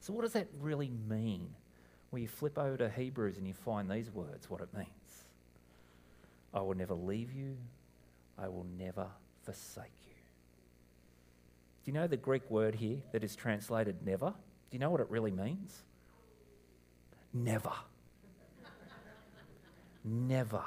So, 0.00 0.12
what 0.12 0.22
does 0.22 0.32
that 0.34 0.46
really 0.60 0.90
mean? 1.08 1.48
Well, 2.10 2.20
you 2.20 2.28
flip 2.28 2.56
over 2.58 2.76
to 2.76 2.88
Hebrews 2.88 3.36
and 3.36 3.46
you 3.46 3.54
find 3.54 3.90
these 3.90 4.10
words, 4.10 4.48
what 4.48 4.60
it 4.60 4.72
means. 4.72 5.24
I 6.54 6.60
will 6.60 6.76
never 6.76 6.94
leave 6.94 7.32
you, 7.32 7.56
I 8.38 8.48
will 8.48 8.66
never 8.78 9.06
forsake 9.42 9.90
you. 10.06 10.15
Do 11.86 11.92
you 11.92 12.00
know 12.00 12.08
the 12.08 12.16
Greek 12.16 12.50
word 12.50 12.74
here 12.74 12.96
that 13.12 13.22
is 13.22 13.36
translated 13.36 14.04
never? 14.04 14.30
Do 14.30 14.72
you 14.72 14.80
know 14.80 14.90
what 14.90 15.00
it 15.00 15.08
really 15.08 15.30
means? 15.30 15.84
Never. 17.32 17.70
never. 20.04 20.64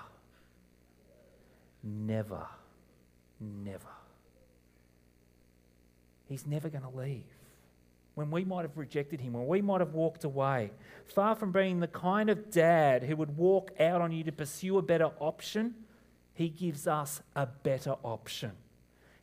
Never. 1.84 2.48
Never. 3.38 3.90
He's 6.30 6.48
never 6.48 6.70
going 6.70 6.86
to 6.86 6.98
leave. 6.98 7.26
When 8.16 8.32
we 8.32 8.46
might 8.46 8.62
have 8.62 8.78
rejected 8.78 9.20
him, 9.20 9.34
when 9.34 9.46
we 9.46 9.62
might 9.62 9.82
have 9.82 9.94
walked 9.94 10.24
away, 10.24 10.72
far 11.14 11.36
from 11.36 11.52
being 11.52 11.82
the 11.82 11.88
kind 11.88 12.30
of 12.30 12.50
dad 12.50 13.04
who 13.04 13.18
would 13.18 13.36
walk 13.36 13.72
out 13.78 14.00
on 14.00 14.14
you 14.14 14.24
to 14.24 14.32
pursue 14.32 14.78
a 14.78 14.82
better 14.82 15.12
option, 15.20 15.76
he 16.34 16.48
gives 16.48 16.88
us 16.88 17.22
a 17.36 17.46
better 17.46 17.98
option. 18.04 18.54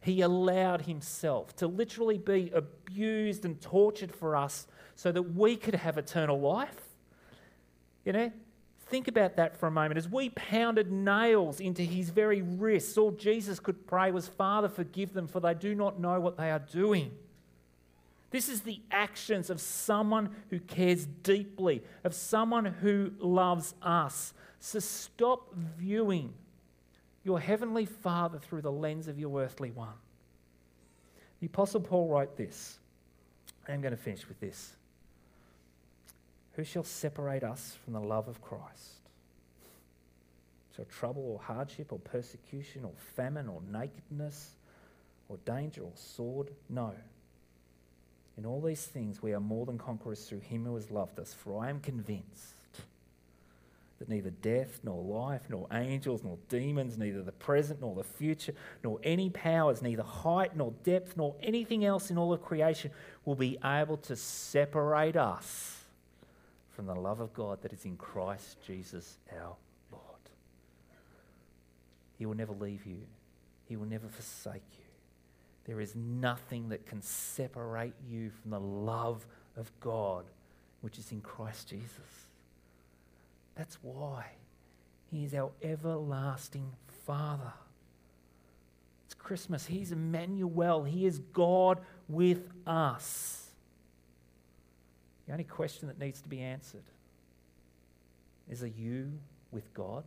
He 0.00 0.20
allowed 0.20 0.82
himself 0.82 1.56
to 1.56 1.66
literally 1.66 2.18
be 2.18 2.50
abused 2.54 3.44
and 3.44 3.60
tortured 3.60 4.14
for 4.14 4.36
us 4.36 4.66
so 4.94 5.10
that 5.12 5.34
we 5.34 5.56
could 5.56 5.74
have 5.74 5.98
eternal 5.98 6.40
life. 6.40 6.82
You 8.04 8.12
know, 8.12 8.32
think 8.86 9.08
about 9.08 9.36
that 9.36 9.58
for 9.58 9.66
a 9.66 9.70
moment. 9.70 9.98
As 9.98 10.08
we 10.08 10.30
pounded 10.30 10.92
nails 10.92 11.58
into 11.60 11.82
his 11.82 12.10
very 12.10 12.40
wrists, 12.42 12.96
all 12.96 13.10
Jesus 13.10 13.58
could 13.58 13.86
pray 13.86 14.10
was, 14.12 14.28
Father, 14.28 14.68
forgive 14.68 15.12
them, 15.12 15.26
for 15.26 15.40
they 15.40 15.54
do 15.54 15.74
not 15.74 15.98
know 15.98 16.20
what 16.20 16.36
they 16.36 16.50
are 16.50 16.60
doing. 16.60 17.10
This 18.30 18.48
is 18.48 18.62
the 18.62 18.80
actions 18.90 19.50
of 19.50 19.60
someone 19.60 20.30
who 20.50 20.60
cares 20.60 21.06
deeply, 21.06 21.82
of 22.04 22.14
someone 22.14 22.64
who 22.64 23.12
loves 23.18 23.74
us. 23.82 24.34
So 24.60 24.78
stop 24.78 25.54
viewing 25.54 26.34
your 27.26 27.40
heavenly 27.40 27.84
Father 27.84 28.38
through 28.38 28.62
the 28.62 28.70
lens 28.70 29.08
of 29.08 29.18
your 29.18 29.42
earthly 29.42 29.72
one. 29.72 29.98
The 31.40 31.48
Apostle 31.48 31.80
Paul 31.80 32.08
wrote 32.08 32.36
this. 32.36 32.78
I'm 33.68 33.80
going 33.80 33.90
to 33.90 34.00
finish 34.00 34.28
with 34.28 34.38
this. 34.38 34.72
Who 36.52 36.62
shall 36.62 36.84
separate 36.84 37.42
us 37.42 37.76
from 37.84 37.94
the 37.94 38.00
love 38.00 38.28
of 38.28 38.40
Christ? 38.40 39.00
Shall 40.76 40.84
trouble 40.84 41.32
or 41.32 41.40
hardship 41.40 41.92
or 41.92 41.98
persecution 41.98 42.84
or 42.84 42.92
famine 43.16 43.48
or 43.48 43.60
nakedness 43.72 44.50
or 45.28 45.36
danger 45.44 45.82
or 45.82 45.92
sword? 45.96 46.50
No. 46.70 46.94
In 48.38 48.46
all 48.46 48.60
these 48.60 48.84
things, 48.84 49.20
we 49.20 49.32
are 49.32 49.40
more 49.40 49.66
than 49.66 49.78
conquerors 49.78 50.26
through 50.26 50.40
him 50.40 50.64
who 50.64 50.76
has 50.76 50.92
loved 50.92 51.18
us. 51.18 51.34
For 51.34 51.64
I 51.64 51.70
am 51.70 51.80
convinced 51.80 52.52
that 53.98 54.08
neither 54.08 54.30
death, 54.30 54.80
nor 54.84 55.02
life, 55.02 55.42
nor 55.48 55.66
angels, 55.72 56.22
nor 56.22 56.36
demons, 56.48 56.98
neither 56.98 57.22
the 57.22 57.32
present, 57.32 57.80
nor 57.80 57.94
the 57.94 58.04
future, 58.04 58.52
nor 58.84 58.98
any 59.02 59.30
powers, 59.30 59.80
neither 59.80 60.02
height, 60.02 60.54
nor 60.54 60.72
depth, 60.84 61.16
nor 61.16 61.34
anything 61.42 61.84
else 61.84 62.10
in 62.10 62.18
all 62.18 62.32
of 62.32 62.42
creation 62.42 62.90
will 63.24 63.34
be 63.34 63.58
able 63.64 63.96
to 63.96 64.14
separate 64.14 65.16
us 65.16 65.84
from 66.70 66.86
the 66.86 66.94
love 66.94 67.20
of 67.20 67.32
God 67.32 67.62
that 67.62 67.72
is 67.72 67.86
in 67.86 67.96
Christ 67.96 68.58
Jesus 68.66 69.16
our 69.32 69.56
Lord. 69.90 70.02
He 72.18 72.26
will 72.26 72.36
never 72.36 72.52
leave 72.52 72.84
you, 72.84 73.00
He 73.66 73.76
will 73.76 73.86
never 73.86 74.08
forsake 74.08 74.62
you. 74.76 74.84
There 75.64 75.80
is 75.80 75.96
nothing 75.96 76.68
that 76.68 76.86
can 76.86 77.00
separate 77.00 77.94
you 78.08 78.30
from 78.30 78.50
the 78.50 78.60
love 78.60 79.26
of 79.56 79.72
God, 79.80 80.26
which 80.82 80.98
is 80.98 81.10
in 81.12 81.22
Christ 81.22 81.70
Jesus. 81.70 82.25
That's 83.56 83.78
why 83.82 84.26
He 85.10 85.24
is 85.24 85.34
our 85.34 85.50
everlasting 85.62 86.72
Father. 87.06 87.52
It's 89.06 89.14
Christmas. 89.14 89.66
He's 89.66 89.92
Emmanuel. 89.92 90.84
He 90.84 91.06
is 91.06 91.18
God 91.18 91.80
with 92.08 92.48
us. 92.66 93.50
The 95.26 95.32
only 95.32 95.44
question 95.44 95.88
that 95.88 95.98
needs 95.98 96.20
to 96.20 96.28
be 96.28 96.40
answered 96.40 96.84
is 98.48 98.62
Are 98.62 98.68
you 98.68 99.12
with 99.50 99.72
God? 99.74 100.04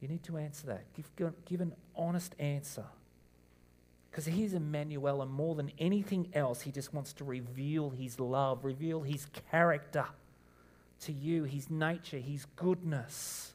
You 0.00 0.08
need 0.08 0.22
to 0.24 0.36
answer 0.36 0.66
that. 0.66 0.84
Give, 0.94 1.32
give 1.46 1.60
an 1.60 1.72
honest 1.96 2.34
answer. 2.38 2.84
Because 4.16 4.32
he's 4.32 4.54
Emmanuel, 4.54 5.20
and 5.20 5.30
more 5.30 5.54
than 5.54 5.70
anything 5.78 6.30
else, 6.32 6.62
he 6.62 6.72
just 6.72 6.94
wants 6.94 7.12
to 7.12 7.24
reveal 7.24 7.90
his 7.90 8.18
love, 8.18 8.64
reveal 8.64 9.02
his 9.02 9.26
character 9.50 10.06
to 11.00 11.12
you, 11.12 11.44
his 11.44 11.68
nature, 11.68 12.16
his 12.16 12.46
goodness. 12.56 13.52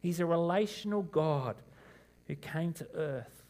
He's 0.00 0.20
a 0.20 0.24
relational 0.24 1.02
God 1.02 1.56
who 2.28 2.36
came 2.36 2.72
to 2.74 2.86
earth 2.94 3.42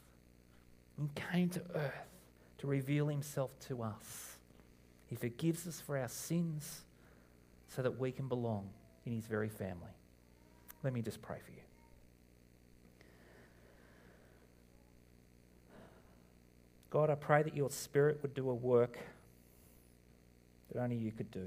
and 0.96 1.14
came 1.14 1.50
to 1.50 1.60
earth 1.74 2.08
to 2.56 2.66
reveal 2.66 3.08
himself 3.08 3.50
to 3.68 3.82
us. 3.82 4.38
He 5.08 5.16
forgives 5.16 5.66
us 5.66 5.78
for 5.82 5.98
our 5.98 6.08
sins 6.08 6.84
so 7.68 7.82
that 7.82 8.00
we 8.00 8.12
can 8.12 8.28
belong 8.28 8.70
in 9.04 9.12
his 9.12 9.26
very 9.26 9.50
family. 9.50 9.92
Let 10.82 10.94
me 10.94 11.02
just 11.02 11.20
pray 11.20 11.36
for 11.44 11.50
you. 11.50 11.65
God, 16.96 17.10
I 17.10 17.14
pray 17.14 17.42
that 17.42 17.54
your 17.54 17.68
spirit 17.68 18.20
would 18.22 18.32
do 18.32 18.48
a 18.48 18.54
work 18.54 18.96
that 20.72 20.80
only 20.80 20.96
you 20.96 21.12
could 21.12 21.30
do. 21.30 21.46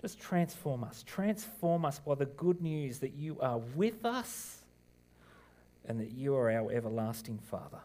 Just 0.00 0.18
transform 0.18 0.82
us. 0.82 1.04
Transform 1.06 1.84
us 1.84 1.98
by 1.98 2.14
the 2.14 2.24
good 2.24 2.62
news 2.62 3.00
that 3.00 3.12
you 3.12 3.38
are 3.40 3.58
with 3.58 4.06
us 4.06 4.56
and 5.86 6.00
that 6.00 6.12
you 6.12 6.34
are 6.34 6.50
our 6.50 6.72
everlasting 6.72 7.38
Father. 7.50 7.80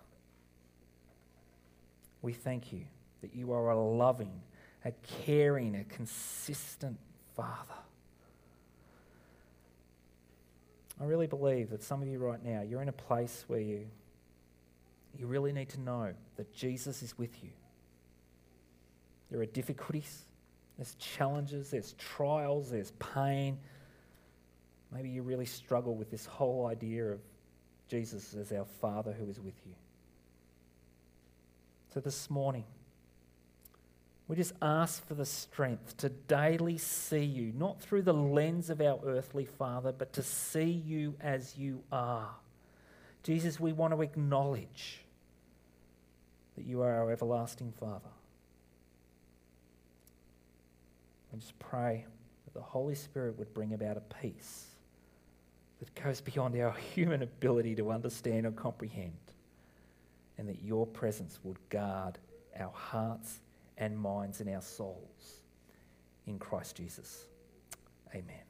We 2.22 2.32
thank 2.32 2.72
you 2.72 2.86
that 3.22 3.36
you 3.36 3.52
are 3.52 3.72
a 3.72 3.78
loving, 3.78 4.40
a 4.86 4.94
caring, 5.26 5.76
a 5.76 5.84
consistent 5.84 6.98
Father. 7.36 7.76
I 11.02 11.04
really 11.04 11.28
believe 11.28 11.72
that 11.72 11.84
some 11.84 12.02
of 12.02 12.08
you 12.08 12.20
right 12.20 12.42
now, 12.42 12.62
you're 12.62 12.82
in 12.82 12.88
a 12.88 12.94
place 12.94 13.44
where 13.48 13.60
you, 13.60 13.86
you 15.18 15.28
really 15.28 15.52
need 15.52 15.70
to 15.70 15.80
know 15.80 16.14
that 16.38 16.54
Jesus 16.54 17.02
is 17.02 17.18
with 17.18 17.44
you. 17.44 17.50
There 19.32 19.40
are 19.42 19.46
difficulties, 19.46 20.24
there's 20.78 20.96
challenges, 20.96 21.72
there's 21.72 21.94
trials, 21.94 22.72
there's 22.72 22.92
pain. 23.14 23.58
Maybe 24.92 25.10
you 25.10 25.22
really 25.22 25.46
struggle 25.46 25.96
with 25.96 26.10
this 26.10 26.26
whole 26.26 26.66
idea 26.66 27.06
of 27.06 27.20
Jesus 27.88 28.34
as 28.34 28.52
our 28.52 28.66
Father 28.66 29.12
who 29.12 29.30
is 29.30 29.40
with 29.40 29.56
you. 29.66 29.74
So 31.94 32.00
this 32.00 32.30
morning, 32.30 32.64
we 34.28 34.36
just 34.36 34.54
ask 34.62 35.06
for 35.08 35.16
the 35.16 35.26
strength 35.26 35.98
to 35.98 36.10
daily 36.10 36.78
see 36.78 37.24
you, 37.24 37.52
not 37.56 37.82
through 37.82 38.04
the 38.04 38.14
lens 38.14 38.70
of 38.70 38.80
our 38.80 39.00
earthly 39.06 39.46
Father, 39.46 39.92
but 39.92 40.14
to 40.14 40.24
see 40.24 40.70
you 40.70 41.16
as 41.20 41.58
you 41.58 41.82
are. 41.92 42.30
Jesus, 43.24 43.60
we 43.60 43.74
want 43.74 43.94
to 43.94 44.02
acknowledge 44.02 45.02
that 46.56 46.66
you 46.66 46.82
are 46.82 46.94
our 46.94 47.12
everlasting 47.12 47.74
Father. 47.80 48.10
And 51.32 51.42
just 51.42 51.58
pray 51.60 52.06
that 52.46 52.54
the 52.54 52.66
Holy 52.66 52.96
Spirit 52.96 53.38
would 53.38 53.54
bring 53.54 53.74
about 53.74 53.98
a 53.98 54.02
peace 54.22 54.66
that 55.80 56.04
goes 56.04 56.22
beyond 56.22 56.60
our 56.60 56.72
human 56.94 57.22
ability 57.22 57.76
to 57.76 57.92
understand 57.92 58.46
or 58.46 58.52
comprehend 58.52 59.14
and 60.38 60.48
that 60.48 60.62
your 60.64 60.88
presence 60.88 61.40
would 61.44 61.58
guard 61.70 62.18
our 62.58 62.72
hearts 62.72 63.40
and 63.78 63.98
minds 63.98 64.40
and 64.40 64.50
our 64.50 64.62
souls 64.62 65.42
in 66.28 66.40
Christ 66.40 66.78
Jesus. 66.78 67.26
Amen. 68.14 68.49